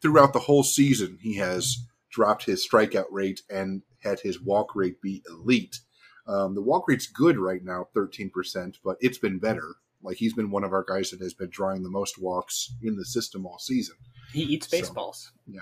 [0.00, 1.76] throughout the whole season, he has
[2.10, 5.80] dropped his strikeout rate and had his walk rate be elite.
[6.26, 9.74] Um, the walk rate's good right now, 13%, but it's been better.
[10.02, 12.96] Like he's been one of our guys that has been drawing the most walks in
[12.96, 13.96] the system all season.
[14.32, 15.32] He eats baseballs.
[15.34, 15.60] So, yeah.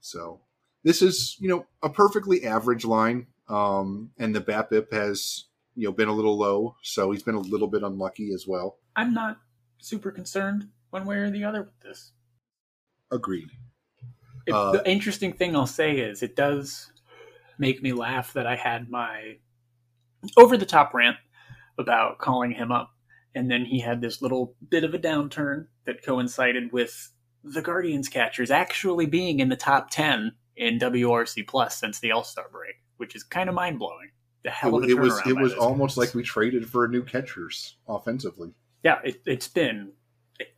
[0.00, 0.40] So
[0.84, 3.26] this is, you know, a perfectly average line.
[3.48, 7.40] Um, and the BABIP has, you know, been a little low, so he's been a
[7.40, 8.78] little bit unlucky as well.
[8.94, 9.38] I'm not
[9.78, 12.12] super concerned one way or the other with this.
[13.10, 13.48] Agreed.
[14.46, 16.90] It, uh, the interesting thing I'll say is it does
[17.58, 19.36] make me laugh that I had my
[20.36, 21.16] over the top rant
[21.78, 22.90] about calling him up,
[23.34, 27.12] and then he had this little bit of a downturn that coincided with
[27.44, 32.24] the Guardians catchers actually being in the top ten in WRC plus since the All
[32.24, 34.10] Star break, which is kind of mind blowing.
[34.44, 35.60] The hell it, of a it was it was guys.
[35.60, 38.52] almost like we traded for a new catchers offensively.
[38.82, 39.92] Yeah, it, has been.
[40.38, 40.48] It,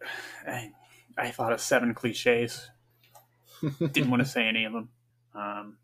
[0.47, 0.73] I,
[1.17, 2.71] I thought of seven cliches.
[3.79, 4.89] Didn't want to say any of them.
[5.35, 5.77] Um,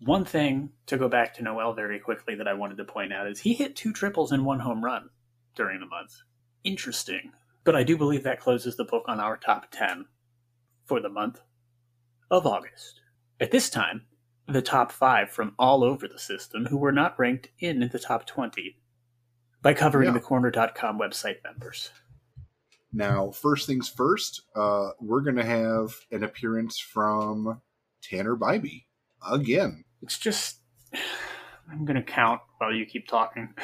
[0.00, 3.26] one thing to go back to Noel very quickly that I wanted to point out
[3.26, 5.10] is he hit two triples and one home run
[5.54, 6.14] during the month.
[6.64, 7.32] Interesting.
[7.64, 10.06] But I do believe that closes the book on our top 10
[10.86, 11.40] for the month
[12.30, 13.00] of August.
[13.40, 14.02] At this time,
[14.46, 18.26] the top five from all over the system who were not ranked in the top
[18.26, 18.76] 20
[19.60, 20.12] by covering Yeah.
[20.14, 21.90] the corner.com website members.
[22.92, 27.60] Now, first things first, uh, we're going to have an appearance from
[28.00, 28.84] Tanner Bybee
[29.30, 29.84] again.
[30.02, 30.58] It's just,
[31.70, 33.54] I'm going to count while you keep talking.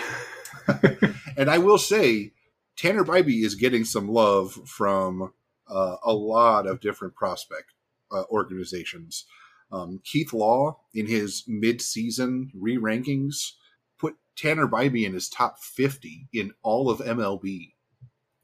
[1.36, 2.32] And I will say,
[2.76, 5.32] Tanner Bybee is getting some love from
[5.68, 7.72] uh, a lot of different prospect
[8.12, 9.26] uh, organizations.
[9.72, 13.52] Um, Keith Law, in his mid-season re-rankings,
[13.98, 17.72] put Tanner Bybee in his top 50 in all of MLB.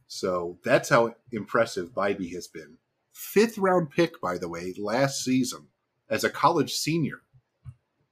[0.07, 2.79] So that's how impressive Bybee has been.
[3.13, 5.69] Fifth round pick, by the way, last season
[6.09, 7.21] as a college senior.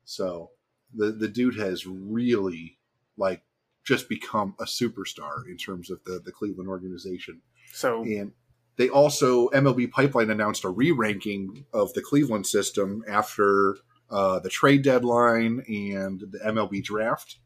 [0.09, 0.53] So
[0.95, 2.79] the the dude has really
[3.19, 3.43] like
[3.85, 7.43] just become a superstar in terms of the the Cleveland organization.
[7.75, 8.33] So, And
[8.77, 13.77] they also MLB Pipeline announced a re-ranking of the Cleveland system after
[14.09, 17.37] uh, the trade deadline and the MLB draft.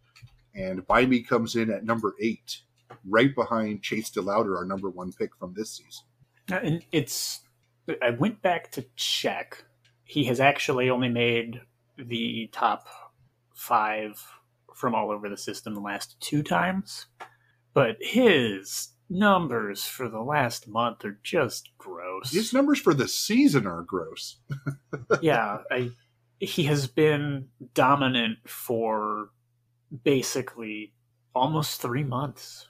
[0.54, 2.60] And Bybee comes in at number eight,
[3.04, 6.04] right behind Chase DeLauder, our number one pick from this season.
[6.48, 7.40] and it's,
[8.00, 9.64] I went back to check.
[10.04, 11.62] He has actually only made
[11.96, 12.86] the top
[13.54, 14.20] five
[14.74, 17.06] from all over the system the last two times,
[17.74, 22.32] but his numbers for the last month are just gross.
[22.32, 24.38] His numbers for the season are gross.
[25.20, 25.90] yeah, I,
[26.38, 29.30] he has been dominant for
[30.04, 30.94] basically
[31.34, 32.66] almost three months.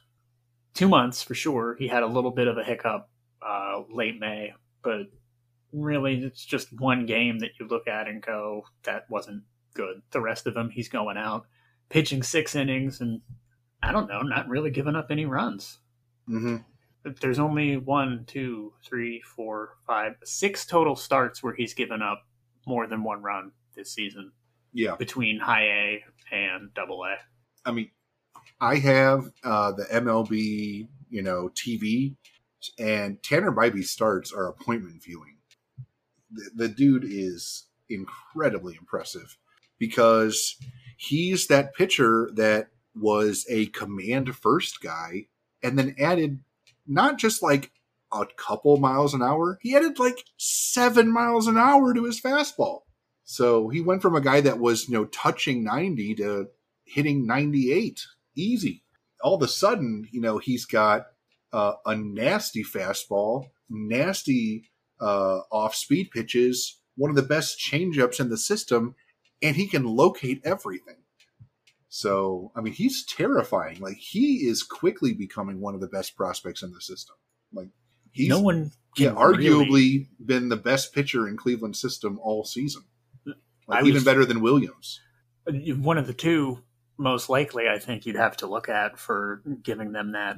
[0.75, 1.77] Two months for sure.
[1.79, 3.09] He had a little bit of a hiccup
[3.47, 5.03] uh, late May, but
[5.73, 9.43] really it's just one game that you look at and go, that wasn't
[9.75, 10.03] good.
[10.11, 11.47] The rest of them, he's going out,
[11.89, 13.21] pitching six innings, and
[13.83, 15.79] I don't know, not really giving up any runs.
[16.27, 16.57] hmm
[17.21, 22.23] There's only one, two, three, four, five, six total starts where he's given up
[22.67, 24.33] more than one run this season
[24.73, 24.95] Yeah.
[24.97, 27.17] between high A and double A.
[27.69, 27.91] I mean,
[28.61, 32.15] I have uh, the MLB, you know, TV,
[32.79, 35.39] and Tanner Bybee starts are appointment viewing.
[36.55, 39.37] The, dude is incredibly impressive
[39.79, 40.57] because
[40.97, 45.27] he's that pitcher that was a command first guy
[45.63, 46.41] and then added
[46.87, 47.71] not just like
[48.13, 52.81] a couple miles an hour, he added like seven miles an hour to his fastball.
[53.25, 56.49] So he went from a guy that was, you know, touching 90 to
[56.85, 58.01] hitting 98
[58.37, 58.83] easy.
[59.23, 61.07] All of a sudden, you know, he's got
[61.53, 64.71] uh, a nasty fastball, nasty
[65.03, 68.95] uh, off speed pitches, one of the best changeups in the system,
[69.43, 70.97] and he can locate everything.
[71.89, 73.81] So, I mean, he's terrifying.
[73.81, 77.17] Like, he is quickly becoming one of the best prospects in the system.
[77.53, 77.69] Like,
[78.13, 82.45] he's no one can yeah, arguably really- been the best pitcher in Cleveland system all
[82.45, 82.85] season.
[83.27, 83.37] Like,
[83.69, 85.01] I even was- better than Williams.
[85.45, 86.63] one of the two
[86.97, 90.37] most likely I think you'd have to look at for giving them that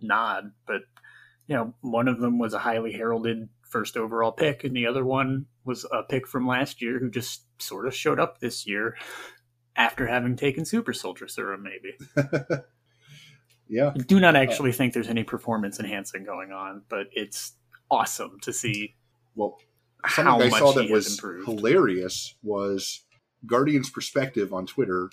[0.00, 0.82] nod, but
[1.46, 5.04] you know, one of them was a highly heralded first overall pick, and the other
[5.04, 8.96] one was a pick from last year who just sort of showed up this year
[9.76, 11.96] after having taken super soldier serum, maybe.
[13.68, 13.92] yeah.
[13.94, 17.52] I do not uh, actually think there's any performance enhancing going on, but it's
[17.90, 18.96] awesome to see.
[19.34, 19.58] Well,
[20.08, 21.46] something I saw that was improved.
[21.46, 23.04] hilarious was
[23.46, 25.10] Guardian's Perspective on Twitter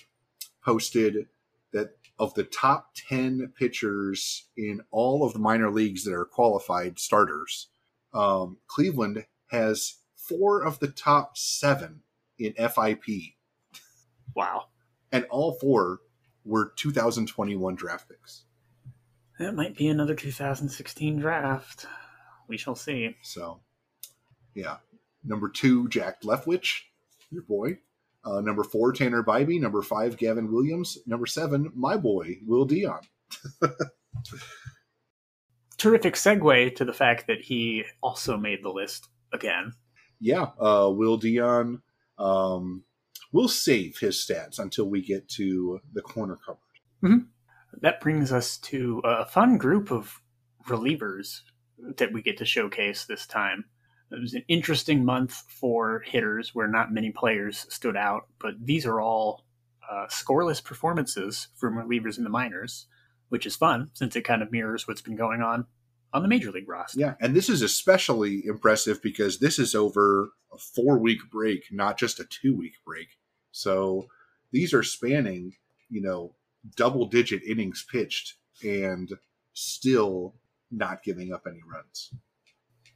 [0.66, 1.28] posted
[1.74, 7.00] that of the top 10 pitchers in all of the minor leagues that are qualified
[7.00, 7.70] starters,
[8.18, 12.02] um, Cleveland has four of the top seven
[12.40, 13.36] in FIP.
[14.36, 14.66] Wow.
[15.12, 16.00] And all four
[16.44, 18.44] were 2021 draft picks.
[19.40, 21.86] That might be another 2016 draft.
[22.48, 23.16] We shall see.
[23.22, 23.60] So,
[24.56, 24.78] yeah.
[25.24, 26.82] Number two, Jack Leftwich,
[27.30, 27.78] your boy.
[28.26, 29.62] Uh, number four, Tanner Bibee.
[29.62, 30.98] Number five, Gavin Williams.
[31.06, 33.02] Number seven, my boy, Will Dion.
[35.78, 39.74] Terrific segue to the fact that he also made the list again.
[40.20, 41.82] Yeah, uh, Will Dion.
[42.18, 42.84] Um,
[43.32, 46.62] we'll save his stats until we get to the corner cupboard.
[47.04, 47.80] Mm-hmm.
[47.82, 50.20] That brings us to a fun group of
[50.68, 51.42] relievers
[51.98, 53.66] that we get to showcase this time.
[54.12, 58.86] It was an interesting month for hitters where not many players stood out, but these
[58.86, 59.46] are all
[59.90, 62.88] uh, scoreless performances from relievers in the minors,
[63.30, 65.66] which is fun since it kind of mirrors what's been going on
[66.14, 67.00] on the major league roster.
[67.00, 71.98] Yeah, and this is especially impressive because this is over a four week break, not
[71.98, 73.08] just a two week break.
[73.52, 74.08] So
[74.52, 75.54] these are spanning,
[75.90, 76.36] you know,
[76.76, 79.12] double digit innings pitched and
[79.54, 80.36] still
[80.72, 82.14] not giving up any runs.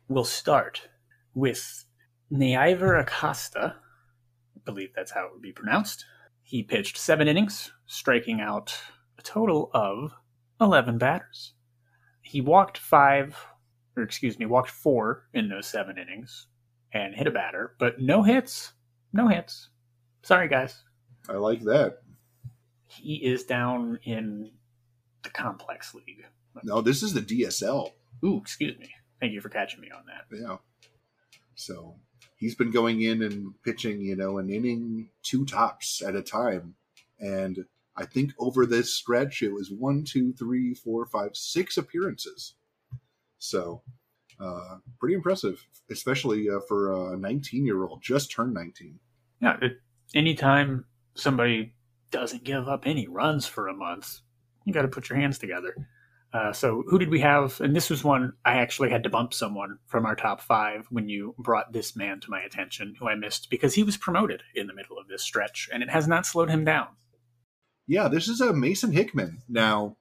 [0.07, 0.89] We'll start
[1.33, 1.85] with
[2.29, 3.75] Neiver Acosta.
[4.55, 6.05] I believe that's how it would be pronounced.
[6.43, 8.77] He pitched seven innings, striking out
[9.17, 10.11] a total of
[10.61, 11.53] 11 batters.
[12.21, 13.35] He walked five,
[13.97, 16.47] or excuse me, walked four in those seven innings
[16.93, 18.73] and hit a batter, but no hits.
[19.13, 19.69] No hits.
[20.23, 20.83] Sorry, guys.
[21.27, 21.99] I like that.
[22.87, 24.51] He is down in
[25.23, 26.25] the complex league.
[26.63, 27.91] No, this is the DSL.
[28.23, 28.89] Ooh, excuse me.
[29.19, 30.37] Thank you for catching me on that.
[30.37, 30.57] Yeah.
[31.55, 31.95] So
[32.37, 36.75] he's been going in and pitching, you know, an inning, two tops at a time.
[37.19, 42.55] And I think over this stretch, it was one, two, three, four, five, six appearances.
[43.37, 43.81] So
[44.39, 48.99] uh, pretty impressive, especially uh, for a 19 year old, just turned 19.
[49.41, 49.57] Yeah.
[49.61, 49.73] It,
[50.15, 51.73] anytime somebody
[52.11, 54.21] doesn't give up any runs for a month,
[54.65, 55.75] you got to put your hands together.
[56.33, 57.59] Uh, so who did we have?
[57.59, 61.09] And this was one I actually had to bump someone from our top five when
[61.09, 64.67] you brought this man to my attention, who I missed because he was promoted in
[64.67, 66.87] the middle of this stretch, and it has not slowed him down.
[67.91, 69.39] Yeah, this is a Mason Hickman.
[69.49, 69.97] Now,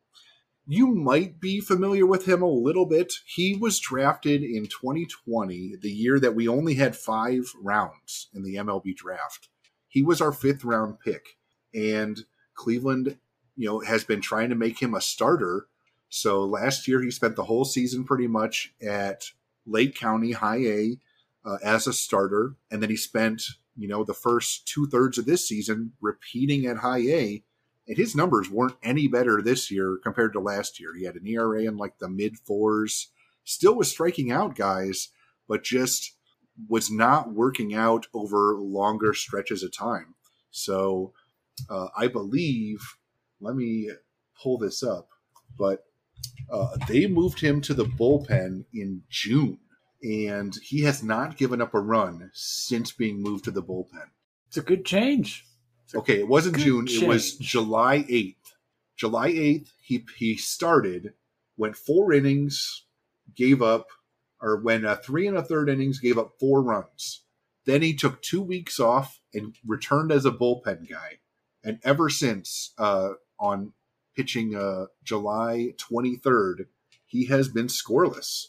[0.65, 3.13] you might be familiar with him a little bit.
[3.27, 8.55] He was drafted in 2020, the year that we only had five rounds in the
[8.55, 9.49] MLB draft.
[9.89, 11.37] He was our fifth round pick,
[11.75, 12.21] and
[12.55, 13.19] Cleveland,
[13.57, 15.67] you know, has been trying to make him a starter
[16.11, 19.31] so last year he spent the whole season pretty much at
[19.67, 20.99] Lake County High A
[21.45, 23.43] uh, as a starter, and then he spent
[23.77, 27.45] you know the first two thirds of this season repeating at High A,
[27.91, 30.95] and his numbers weren't any better this year compared to last year.
[30.97, 33.09] He had an ERA in like the mid fours,
[33.43, 35.09] still was striking out guys,
[35.49, 36.15] but just
[36.69, 40.15] was not working out over longer stretches of time.
[40.53, 41.15] So
[41.69, 42.79] uh, I believe,
[43.41, 43.91] let me
[44.41, 45.09] pull this up,
[45.59, 45.83] but
[46.49, 49.59] uh, they moved him to the bullpen in June,
[50.05, 54.11] and he has not given up a run since being moved to the bullpen.
[54.47, 55.45] It's a good change.
[55.95, 56.87] A okay, it wasn't June.
[56.87, 57.03] Change.
[57.03, 58.55] It was July eighth.
[58.97, 61.15] July eighth, he he started,
[61.57, 62.85] went four innings,
[63.35, 63.87] gave up,
[64.41, 67.23] or when uh, three and a third innings, gave up four runs.
[67.67, 71.21] Then he took two weeks off and returned as a bullpen guy.
[71.63, 73.73] And ever since, uh, on
[74.17, 76.67] pitching uh, July 23rd,
[77.07, 78.47] he has been scoreless.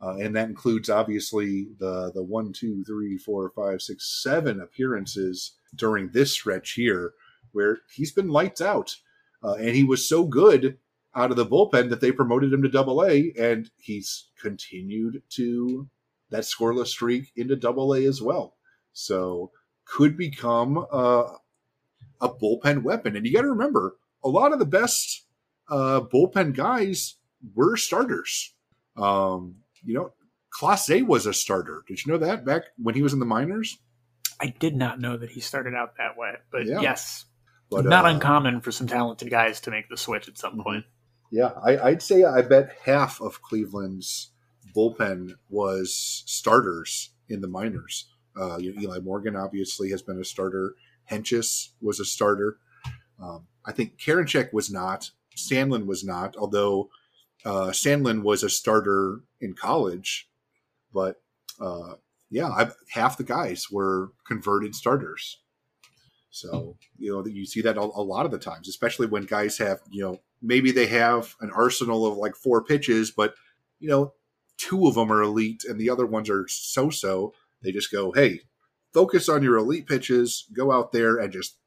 [0.00, 5.52] Uh, and that includes obviously the the one, two, three, four, five, six, seven appearances
[5.74, 7.12] during this stretch here,
[7.52, 8.96] where he's been lights out,
[9.42, 10.78] uh, and he was so good
[11.14, 15.88] out of the bullpen that they promoted him to Double A, and he's continued to
[16.30, 18.56] that scoreless streak into Double A as well.
[18.92, 19.50] So
[19.84, 21.24] could become uh,
[22.20, 25.24] a bullpen weapon, and you got to remember a lot of the best
[25.70, 27.16] uh, bullpen guys
[27.54, 28.54] were starters.
[28.96, 30.12] Um, you know,
[30.58, 31.82] Clase was a starter.
[31.88, 33.78] Did you know that back when he was in the minors?
[34.42, 36.80] I did not know that he started out that way, but yeah.
[36.80, 37.26] yes,
[37.70, 40.84] but, not uh, uncommon for some talented guys to make the switch at some point.
[41.30, 44.32] Yeah, I, would say I bet half of Cleveland's
[44.76, 48.10] bullpen was starters in the minors.
[48.36, 50.74] Uh, Eli Morgan obviously has been a starter.
[51.08, 52.58] Hentges was a starter.
[53.22, 55.10] Um, I think Karinchak was not.
[55.36, 56.90] Sandlin was not, although
[57.44, 60.28] uh, Sandlin was a starter in college.
[60.92, 61.22] But
[61.60, 61.94] uh,
[62.32, 65.38] yeah, I've, half the guys were converted starters.
[66.30, 69.58] So you know you see that a, a lot of the times, especially when guys
[69.58, 73.34] have you know maybe they have an arsenal of like four pitches, but
[73.78, 74.14] you know
[74.56, 77.34] two of them are elite and the other ones are so-so.
[77.62, 78.40] They just go, hey,
[78.94, 81.58] focus on your elite pitches, go out there and just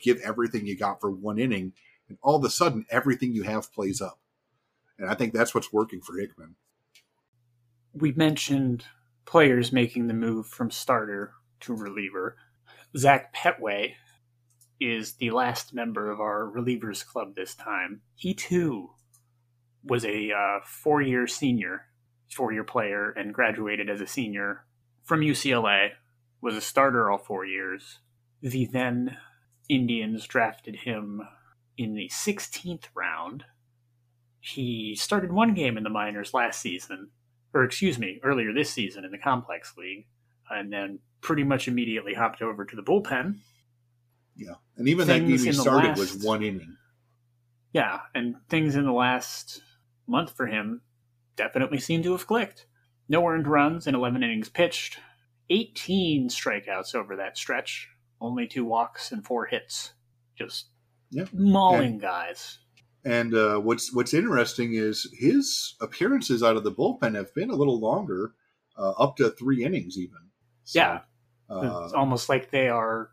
[0.00, 1.74] give everything you got for one inning,
[2.08, 4.20] and all of a sudden everything you have plays up.
[4.98, 6.56] And I think that's what's working for Hickman.
[7.92, 8.84] We mentioned
[9.30, 12.36] players making the move from starter to reliever.
[12.96, 13.92] Zach Petway
[14.80, 18.00] is the last member of our relievers club this time.
[18.16, 18.90] He too
[19.84, 21.86] was a uh, four year senior,
[22.28, 24.64] four year player, and graduated as a senior
[25.04, 25.90] from UCLA,
[26.40, 28.00] was a starter all four years.
[28.42, 29.16] The then
[29.68, 31.22] Indians drafted him
[31.78, 33.44] in the 16th round.
[34.40, 37.10] He started one game in the minors last season,
[37.54, 40.06] or excuse me, earlier this season in the Complex League,
[40.50, 43.36] and then pretty much immediately hopped over to the bullpen.
[44.36, 46.76] Yeah, and even things that game he started last, was one inning.
[47.72, 49.62] Yeah, and things in the last
[50.06, 50.82] month for him
[51.36, 52.66] definitely seem to have clicked.
[53.08, 54.98] No earned runs in 11 innings pitched,
[55.50, 57.88] 18 strikeouts over that stretch,
[58.20, 59.94] only two walks and four hits.
[60.36, 60.66] Just
[61.10, 61.24] yeah.
[61.32, 62.58] mauling and, guys.
[63.04, 67.56] And uh, what's what's interesting is his appearances out of the bullpen have been a
[67.56, 68.34] little longer,
[68.76, 70.18] uh, up to three innings even.
[70.64, 71.00] So, yeah,
[71.48, 73.10] uh, it's almost like they are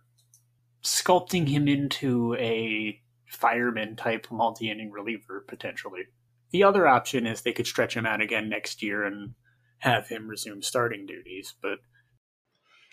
[0.84, 6.04] sculpting him into a fireman type multi inning reliever potentially.
[6.52, 9.34] The other option is they could stretch him out again next year and
[9.80, 11.54] have him resume starting duties.
[11.62, 11.80] But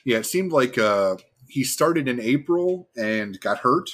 [0.05, 1.16] yeah, it seemed like uh,
[1.49, 3.90] he started in April and got hurt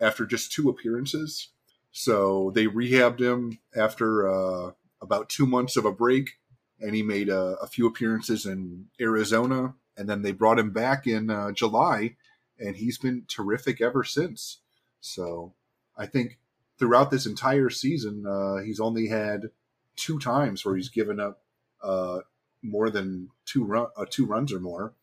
[0.00, 1.50] after just two appearances.
[1.98, 4.70] So they rehabbed him after uh,
[5.02, 6.38] about two months of a break,
[6.78, 9.74] and he made a, a, few appearances in Arizona.
[9.96, 12.14] And then they brought him back in uh, July,
[12.56, 14.60] and he's been terrific ever since.
[15.00, 15.54] So
[15.96, 16.38] I think
[16.78, 19.50] throughout this entire season, uh, he's only had
[19.96, 21.42] two times where he's given up
[21.82, 22.20] uh,
[22.62, 24.94] more than two run, uh, two runs or more.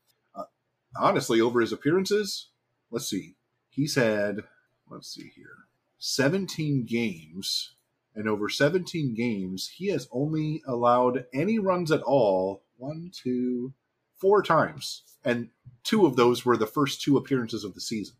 [0.98, 2.48] Honestly, over his appearances,
[2.90, 3.36] let's see,
[3.68, 4.46] he's had
[4.90, 5.66] let's see here,
[5.98, 7.76] seventeen games,
[8.14, 12.64] and over seventeen games, he has only allowed any runs at all.
[12.78, 13.74] One, two,
[14.18, 15.50] four times, and
[15.84, 18.16] two of those were the first two appearances of the season.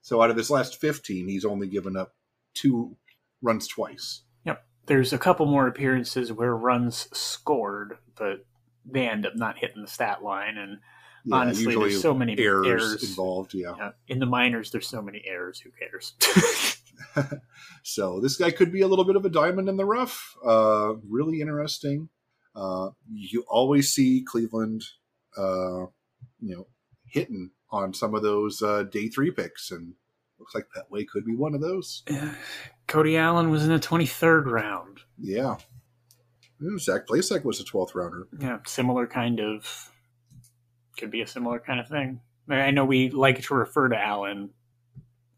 [0.00, 2.14] So out of his last 15, he's only given up
[2.54, 2.96] two
[3.42, 4.22] runs twice.
[4.44, 4.64] Yep.
[4.86, 8.46] There's a couple more appearances where runs scored, but
[8.86, 10.56] they end up not hitting the stat line.
[10.56, 10.78] And
[11.24, 13.52] yeah, honestly, there's so many errors, errors, involved.
[13.52, 13.74] Yeah.
[13.76, 13.90] yeah.
[14.06, 15.60] In the minors, there's so many errors.
[15.60, 16.14] Who cares?
[17.82, 20.36] so this guy could be a little bit of a diamond in the rough.
[20.44, 22.08] Uh, really interesting.
[22.54, 24.84] Uh, you always see Cleveland,
[25.36, 25.86] uh,
[26.40, 26.66] you know,
[27.06, 29.94] hitting on some of those uh, day three picks, and
[30.38, 32.02] looks like Petway could be one of those.
[32.86, 35.00] Cody Allen was in the 23rd round.
[35.18, 35.56] Yeah.
[36.78, 38.26] Zach Plesac was a 12th rounder.
[38.40, 39.90] Yeah, similar kind of.
[40.96, 42.20] Could be a similar kind of thing.
[42.48, 44.50] I know we like to refer to Allen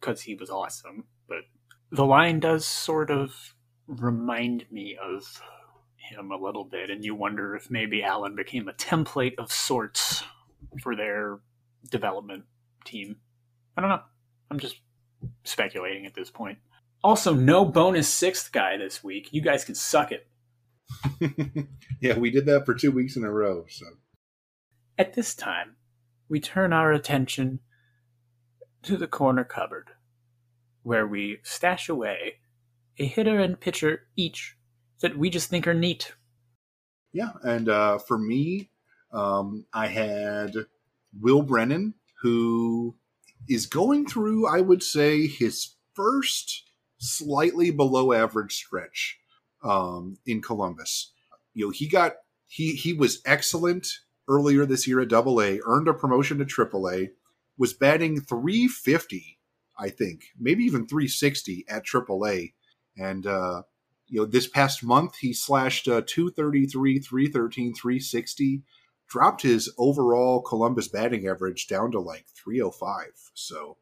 [0.00, 1.44] because he was awesome, but
[1.90, 3.54] the line does sort of
[3.86, 5.40] remind me of
[5.96, 10.24] him a little bit, and you wonder if maybe Allen became a template of sorts
[10.82, 11.38] for their
[11.90, 12.44] development
[12.84, 13.16] team.
[13.76, 14.02] I don't know.
[14.50, 14.76] I'm just
[15.44, 16.58] speculating at this point.
[17.02, 19.28] Also, no bonus sixth guy this week.
[19.32, 20.26] You guys can suck it.
[22.00, 23.64] yeah, we did that for two weeks in a row.
[23.68, 23.86] So,
[24.98, 25.76] at this time,
[26.28, 27.60] we turn our attention
[28.82, 29.90] to the corner cupboard,
[30.82, 32.34] where we stash away
[32.98, 34.56] a hitter and pitcher each
[35.00, 36.14] that we just think are neat.
[37.12, 38.70] Yeah, and uh, for me,
[39.12, 40.52] um, I had
[41.18, 42.96] Will Brennan, who
[43.48, 49.18] is going through, I would say, his first slightly below average stretch
[49.64, 51.12] um, in Columbus.
[51.54, 52.16] You know, he got
[52.46, 53.88] he he was excellent
[54.28, 57.10] earlier this year at Double A, earned a promotion to Triple A,
[57.58, 59.39] was batting 350,
[59.80, 62.52] I think, maybe even 360 at AAA.
[62.96, 63.62] And uh,
[64.08, 68.62] you know this past month he slashed uh, 233, 313, 360
[69.08, 73.06] dropped his overall Columbus batting average down to like 305.
[73.34, 73.76] So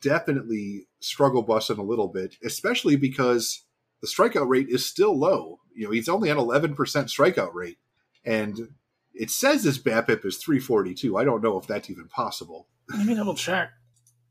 [0.00, 3.64] definitely struggle busting a little bit, especially because
[4.00, 5.58] the strikeout rate is still low.
[5.74, 7.78] You know, he's only at 11% strikeout rate.
[8.24, 8.68] And
[9.12, 11.16] it says his BABIP is 342.
[11.16, 12.68] I don't know if that's even possible.
[12.96, 13.70] Let me double check.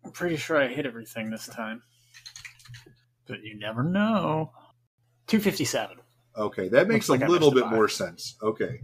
[0.03, 1.81] I'm pretty sure I hit everything this time.
[3.27, 4.51] But you never know.
[5.27, 5.97] 257.
[6.37, 8.35] Okay, that makes Looks like little a bit more sense.
[8.41, 8.81] Okay.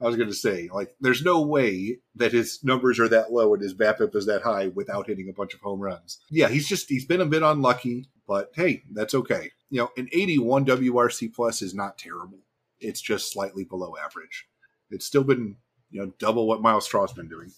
[0.00, 3.54] I was going to say, like, there's no way that his numbers are that low
[3.54, 6.18] and his BABIP is that high without hitting a bunch of home runs.
[6.30, 9.52] Yeah, he's just, he's been a bit unlucky, but hey, that's okay.
[9.70, 12.40] You know, an 81 WRC plus is not terrible.
[12.78, 14.46] It's just slightly below average.
[14.90, 15.56] It's still been,
[15.90, 17.50] you know, double what Myles Straw's been doing.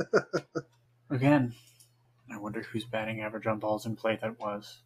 [1.10, 1.54] Again,
[2.32, 4.82] I wonder whose batting average on balls in play that was.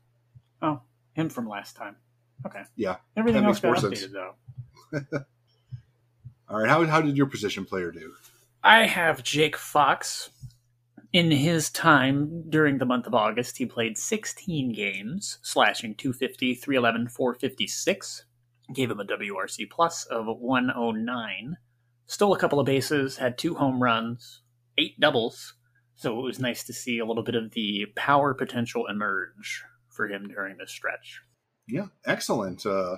[0.60, 0.80] Oh,
[1.14, 1.96] him from last time.
[2.46, 2.62] Okay.
[2.76, 4.12] Yeah, Everything that else makes got more updated, sense.
[4.12, 5.24] though.
[6.48, 8.12] All right, how, how did your position player do?
[8.62, 10.30] I have Jake Fox.
[11.12, 17.08] In his time during the month of August, he played 16 games, slashing 250, 311,
[17.08, 18.24] 456.
[18.72, 21.56] Gave him a WRC plus of 109.
[22.06, 24.40] Stole a couple of bases, had two home runs,
[24.78, 25.54] eight doubles.
[26.02, 30.08] So it was nice to see a little bit of the power potential emerge for
[30.08, 31.22] him during this stretch.
[31.68, 32.66] Yeah, excellent.
[32.66, 32.96] Uh,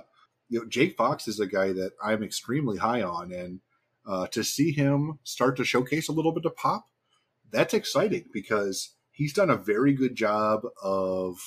[0.49, 3.59] you know, Jake Fox is a guy that I'm extremely high on, and
[4.07, 6.87] uh, to see him start to showcase a little bit of pop,
[7.51, 11.37] that's exciting because he's done a very good job of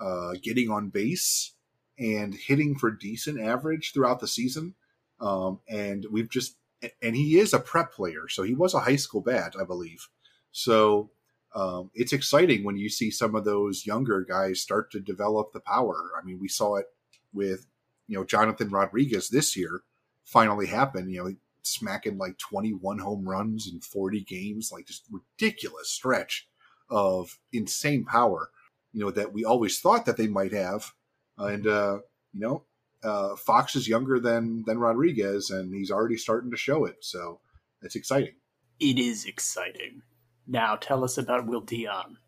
[0.00, 1.54] uh, getting on base
[1.98, 4.76] and hitting for decent average throughout the season.
[5.20, 6.56] Um, and we've just,
[7.02, 10.08] and he is a prep player, so he was a high school bat, I believe.
[10.52, 11.10] So
[11.54, 15.60] um, it's exciting when you see some of those younger guys start to develop the
[15.60, 16.10] power.
[16.20, 16.86] I mean, we saw it
[17.32, 17.66] with
[18.06, 19.82] you know Jonathan Rodriguez this year
[20.24, 21.10] finally happen.
[21.10, 26.48] You know, smacking like 21 home runs in 40 games, like just ridiculous stretch
[26.88, 28.50] of insane power.
[28.92, 30.92] You know that we always thought that they might have,
[31.38, 31.98] and uh,
[32.32, 32.64] you know.
[33.02, 36.96] Uh, Fox is younger than than Rodriguez, and he's already starting to show it.
[37.00, 37.40] So
[37.80, 38.34] it's exciting.
[38.78, 40.02] It is exciting.
[40.50, 42.18] Now tell us about Will Dion.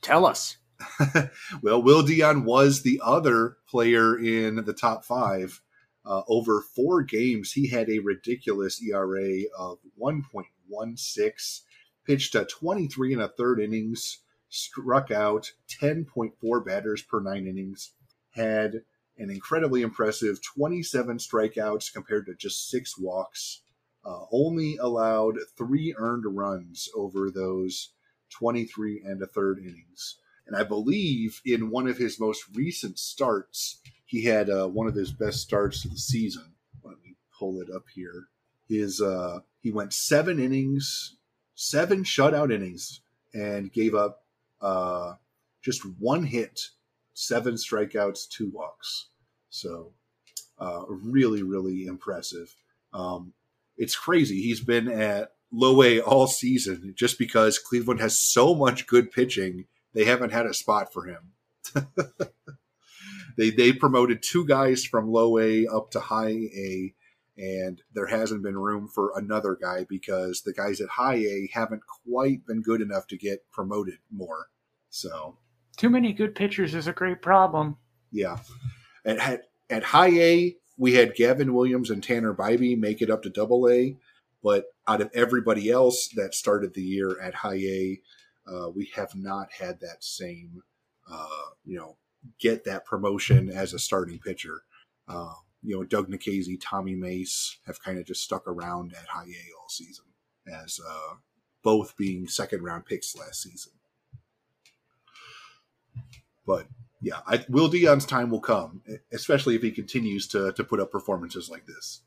[0.00, 0.56] Tell us.
[1.62, 5.60] well, Will Dion was the other player in the top five.
[6.02, 11.60] Uh, over four games, he had a ridiculous ERA of 1.16,
[12.06, 17.92] pitched a 23 and a third innings, struck out 10.4 batters per nine innings,
[18.30, 18.76] had
[19.18, 23.60] an incredibly impressive 27 strikeouts compared to just six walks,
[24.08, 27.90] uh, only allowed three earned runs over those
[28.30, 30.16] 23 and a third innings.
[30.46, 34.94] And I believe in one of his most recent starts, he had uh, one of
[34.94, 36.54] his best starts of the season.
[36.82, 38.28] Let me pull it up here.
[38.66, 41.16] His uh, he went seven innings,
[41.54, 43.02] seven shutout innings,
[43.34, 44.24] and gave up
[44.62, 45.14] uh,
[45.60, 46.60] just one hit,
[47.12, 49.08] seven strikeouts, two walks.
[49.50, 49.92] So
[50.58, 52.54] uh, really, really impressive.
[52.94, 53.34] Um,
[53.78, 54.42] it's crazy.
[54.42, 59.64] He's been at low A all season just because Cleveland has so much good pitching.
[59.94, 61.32] They haven't had a spot for him.
[63.36, 66.94] they they promoted two guys from low A up to high A,
[67.36, 71.82] and there hasn't been room for another guy because the guys at high A haven't
[71.86, 74.48] quite been good enough to get promoted more.
[74.90, 75.38] So
[75.76, 77.76] Too many good pitchers is a great problem.
[78.10, 78.38] yeah,
[79.04, 83.22] at at, at high A we had Gavin Williams and Tanner Bibee make it up
[83.24, 83.96] to double A,
[84.42, 88.00] but out of everybody else that started the year at high A,
[88.46, 90.62] uh, we have not had that same,
[91.10, 91.26] uh,
[91.64, 91.96] you know,
[92.40, 94.62] get that promotion as a starting pitcher.
[95.08, 99.24] Uh, you know, Doug Nikhazy, Tommy Mace have kind of just stuck around at high
[99.24, 100.04] A all season
[100.46, 101.14] as uh,
[101.62, 103.72] both being second round picks last season.
[106.46, 106.68] But
[107.00, 108.82] yeah, I, Will Dion's time will come,
[109.12, 112.02] especially if he continues to to put up performances like this.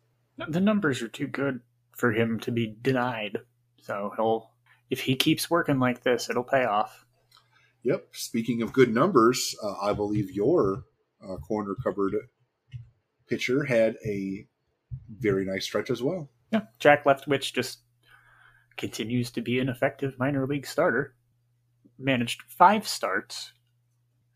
[0.50, 1.62] The numbers are too good
[1.96, 3.40] for him to be denied.
[3.82, 4.52] So he'll,
[4.90, 7.06] if he keeps working like this, it'll pay off.
[7.84, 8.08] Yep.
[8.14, 10.86] Speaking of good numbers, uh, I believe your
[11.24, 12.16] uh, corner cupboard
[13.28, 14.48] pitcher had a
[15.10, 16.30] very nice stretch as well.
[16.52, 17.80] Yeah, Jack Leftwich just
[18.78, 21.16] continues to be an effective minor league starter.
[21.98, 23.54] Managed five starts,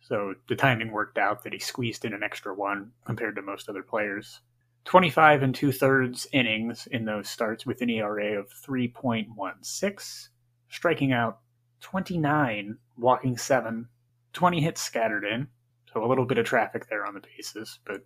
[0.08, 3.68] so the timing worked out that he squeezed in an extra one compared to most
[3.68, 4.41] other players.
[4.86, 10.30] 25 and two thirds innings in those starts with an ERA of 3.16,
[10.70, 11.39] striking out
[11.82, 13.88] 29, walking 7,
[14.34, 15.47] 20 hits scattered in,
[15.91, 18.06] so a little bit of traffic there on the bases, but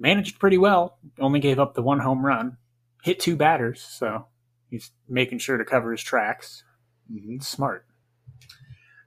[0.00, 0.98] managed pretty well.
[1.20, 2.56] Only gave up the one home run,
[3.04, 4.26] hit two batters, so
[4.70, 6.64] he's making sure to cover his tracks.
[7.08, 7.86] hmm Smart.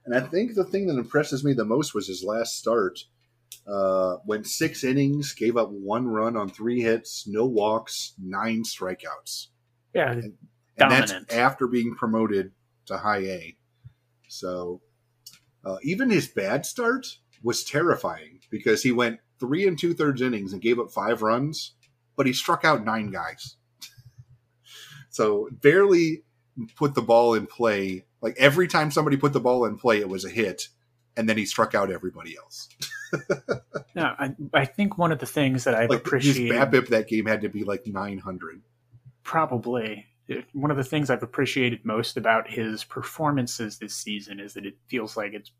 [0.06, 3.00] And I think the thing that impresses me the most was his last start.
[3.66, 9.48] Uh, went six innings, gave up one run on three hits, no walks, nine strikeouts.
[9.92, 10.34] Yeah, And
[10.78, 11.28] dominant.
[11.28, 12.52] that's after being promoted
[12.86, 13.56] to high A.
[14.28, 14.80] So
[15.64, 17.06] uh, even his bad start
[17.42, 21.74] was terrifying because he went three and two thirds innings and gave up five runs,
[22.16, 23.56] but he struck out nine guys.
[25.10, 26.22] so barely
[26.76, 28.04] put the ball in play.
[28.20, 30.68] Like every time somebody put the ball in play, it was a hit,
[31.16, 32.68] and then he struck out everybody else.
[33.94, 37.08] No, I, I think one of the things that I've Like his appreciated BABIP that
[37.08, 38.60] game had to be like nine hundred.
[39.22, 40.06] probably
[40.52, 44.74] one of the things I've appreciated most about his performances this season is that it
[44.88, 45.50] feels like it's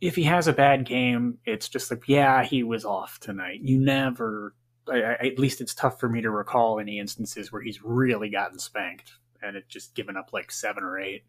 [0.00, 3.60] if he has a bad game, it's just like yeah, he was off tonight.
[3.62, 4.54] You never,
[4.88, 8.30] I, I, at least it's tough for me to recall any instances where he's really
[8.30, 9.12] gotten spanked
[9.42, 11.24] and it just given up like seven or eight.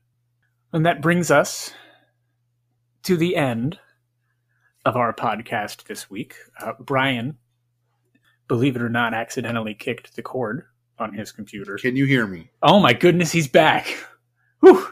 [0.73, 1.73] And that brings us
[3.03, 3.79] to the end
[4.85, 6.35] of our podcast this week.
[6.59, 7.37] Uh, Brian,
[8.47, 10.63] believe it or not, accidentally kicked the cord
[10.97, 11.77] on his computer.
[11.77, 12.51] Can you hear me?
[12.61, 13.97] Oh my goodness, he's back.
[14.59, 14.87] Whew.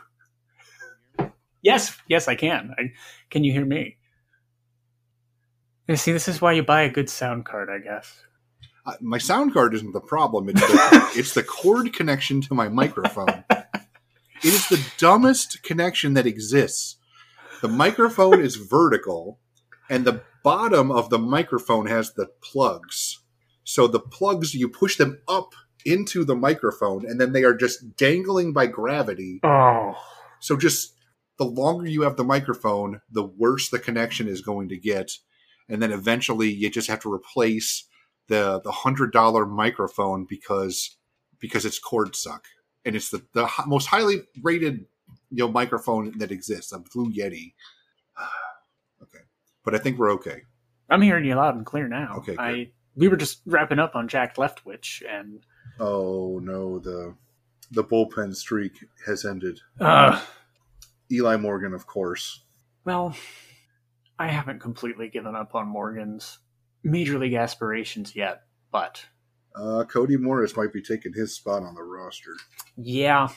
[1.61, 2.73] Yes, yes, I can.
[2.77, 2.93] I,
[3.29, 3.97] can you hear me?
[5.87, 8.23] Yeah, See, this is why you buy a good sound card, I guess.
[8.89, 10.49] Uh, my sound card isn't the problem.
[10.49, 13.43] It's the, it's the cord connection to my microphone.
[13.49, 16.97] It is the dumbest connection that exists.
[17.61, 19.39] The microphone is vertical,
[19.89, 23.19] and the bottom of the microphone has the plugs.
[23.63, 25.53] So the plugs, you push them up
[25.85, 29.39] into the microphone, and then they are just dangling by gravity.
[29.43, 29.93] Oh,
[30.39, 30.95] So just
[31.37, 35.11] the longer you have the microphone, the worse the connection is going to get.
[35.67, 37.85] And then eventually you just have to replace
[38.29, 40.95] the the hundred dollar microphone because
[41.39, 42.45] because it's cord suck.
[42.85, 44.85] And it's the, the most highly rated
[45.29, 47.53] you know microphone that exists, a Blue Yeti.
[49.03, 49.19] okay.
[49.65, 50.43] But I think we're okay.
[50.89, 52.15] I'm hearing you loud and clear now.
[52.17, 52.39] Okay, good.
[52.39, 55.45] I we were just wrapping up on Jack Leftwich, and
[55.79, 57.15] Oh no, the
[57.71, 58.73] the bullpen streak
[59.05, 59.59] has ended.
[59.79, 60.19] uh,
[61.11, 62.43] Eli Morgan, of course.
[62.85, 63.15] well,
[64.17, 66.39] I haven't completely given up on Morgan's
[66.83, 69.03] major league aspirations yet, but
[69.55, 72.35] Uh, Cody Morris might be taking his spot on the roster.
[72.77, 73.27] yeah,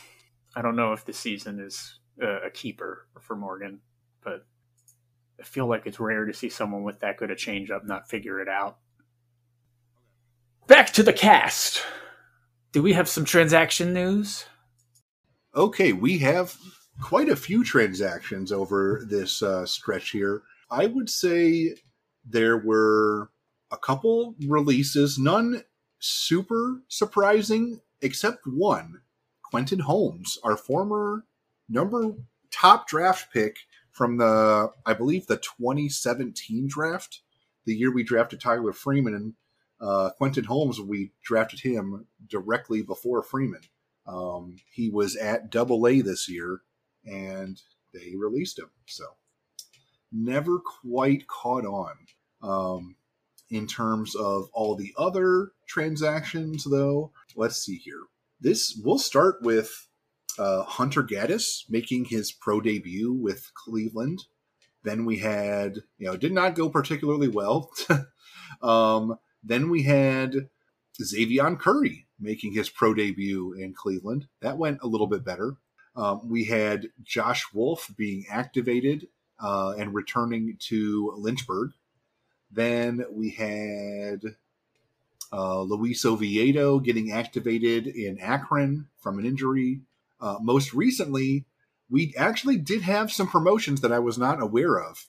[0.54, 3.80] I don't know if the season is uh, a keeper for Morgan,
[4.22, 4.44] but
[5.40, 8.40] I feel like it's rare to see someone with that good a changeup not figure
[8.40, 8.78] it out.
[10.66, 11.82] Back to the cast.
[12.72, 14.46] Do we have some transaction news?
[15.54, 16.56] Okay, we have
[17.00, 20.42] quite a few transactions over this uh, stretch here.
[20.70, 21.74] I would say
[22.24, 23.30] there were
[23.70, 25.64] a couple releases, none
[25.98, 29.00] super surprising, except one.
[29.42, 31.24] Quentin Holmes, our former
[31.68, 32.14] number
[32.50, 33.56] top draft pick
[33.90, 37.20] from the, I believe, the 2017 draft,
[37.64, 39.14] the year we drafted Tyler Freeman.
[39.14, 39.34] And
[39.80, 43.62] uh, Quentin Holmes, we drafted him directly before Freeman.
[44.06, 46.62] Um, he was at Double A this year,
[47.04, 47.60] and
[47.92, 48.70] they released him.
[48.86, 49.04] So
[50.12, 51.94] never quite caught on.
[52.42, 52.96] Um,
[53.50, 58.02] in terms of all the other transactions, though, let's see here.
[58.40, 59.88] This we'll start with
[60.38, 64.24] uh, Hunter Gaddis making his pro debut with Cleveland.
[64.82, 67.70] Then we had, you know, did not go particularly well.
[68.62, 70.48] um, then we had
[71.00, 74.26] Xavion Curry making his pro debut in Cleveland.
[74.40, 75.56] That went a little bit better.
[75.94, 79.08] Um, we had Josh Wolf being activated
[79.42, 81.72] uh, and returning to Lynchburg.
[82.50, 84.22] Then we had
[85.32, 89.80] uh, Luis Oviedo getting activated in Akron from an injury.
[90.20, 91.46] Uh, most recently,
[91.90, 95.06] we actually did have some promotions that I was not aware of.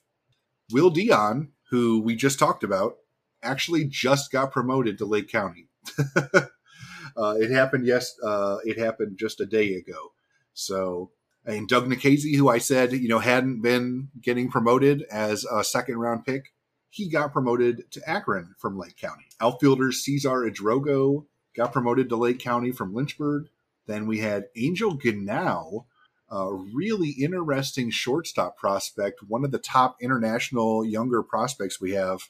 [0.71, 2.97] Will Dion, who we just talked about,
[3.43, 5.67] actually just got promoted to Lake County.
[6.15, 10.13] uh, it happened yes, uh, it happened just a day ago.
[10.53, 11.11] So,
[11.45, 15.97] and Doug Nikhazy, who I said you know hadn't been getting promoted as a second
[15.97, 16.53] round pick,
[16.89, 19.25] he got promoted to Akron from Lake County.
[19.41, 21.25] Outfielder Cesar Idrogo
[21.55, 23.47] got promoted to Lake County from Lynchburg.
[23.87, 25.85] Then we had Angel Genao,
[26.29, 32.21] a really interesting shortstop prospect, one of the top international younger prospects we have.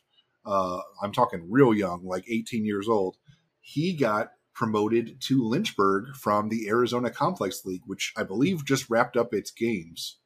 [0.46, 3.18] Uh, I'm talking real young, like 18 years old.
[3.62, 9.18] He got promoted to Lynchburg from the Arizona Complex League, which I believe just wrapped
[9.18, 10.18] up its games.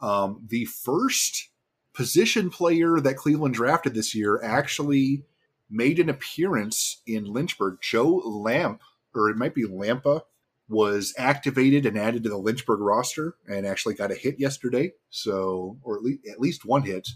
[0.00, 1.50] Um, the first
[1.94, 5.24] position player that Cleveland drafted this year actually
[5.70, 7.78] made an appearance in Lynchburg.
[7.80, 8.80] Joe Lampe,
[9.14, 10.22] or it might be Lampa,
[10.68, 14.92] was activated and added to the Lynchburg roster and actually got a hit yesterday.
[15.10, 17.08] So, or at least, at least one hit,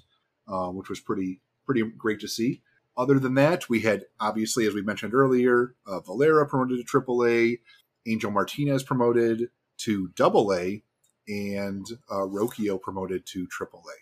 [0.48, 2.62] uh, which was pretty pretty great to see.
[2.96, 7.60] Other than that, we had obviously, as we mentioned earlier, uh, Valera promoted to AAA,
[8.06, 10.82] Angel Martinez promoted to Double A,
[11.26, 13.96] and uh, Rocchio promoted to AAA.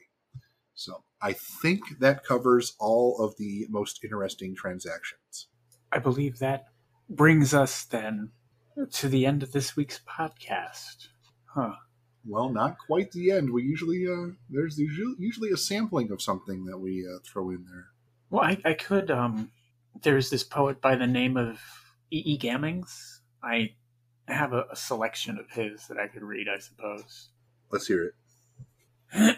[0.74, 5.48] So I think that covers all of the most interesting transactions.
[5.92, 6.66] I believe that
[7.08, 8.30] brings us then
[8.92, 11.08] to the end of this week's podcast.
[11.44, 11.74] Huh.
[12.24, 13.50] Well, not quite the end.
[13.50, 17.64] We usually uh, there's usually, usually a sampling of something that we uh, throw in
[17.70, 17.88] there.
[18.30, 19.10] Well, I, I could.
[19.10, 19.50] Um,
[20.02, 21.60] there's this poet by the name of
[22.10, 22.22] E.
[22.24, 22.38] E.
[22.38, 23.18] Gammings.
[23.42, 23.74] I
[24.28, 26.46] have a, a selection of his that I could read.
[26.48, 27.30] I suppose.
[27.70, 28.12] Let's hear
[29.12, 29.36] it.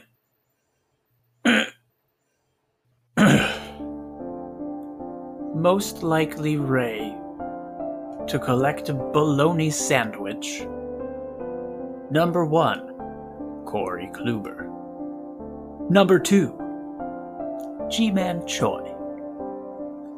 [5.54, 7.14] Most likely Ray
[8.26, 10.66] to collect a bologna sandwich.
[12.10, 12.88] Number one,
[13.66, 14.68] Corey Kluber.
[15.90, 16.61] Number two,
[17.92, 18.90] Ji-Man Choi.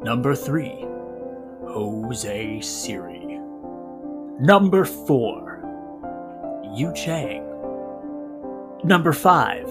[0.01, 0.87] Number three,
[1.67, 3.41] Jose Siri.
[4.39, 5.59] Number four,
[6.73, 7.43] Yu Chang.
[8.85, 9.69] Number five,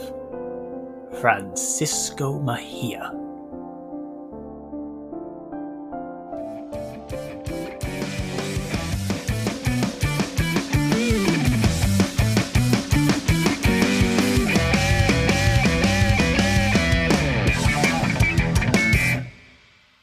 [1.21, 3.22] Francisco Mejia.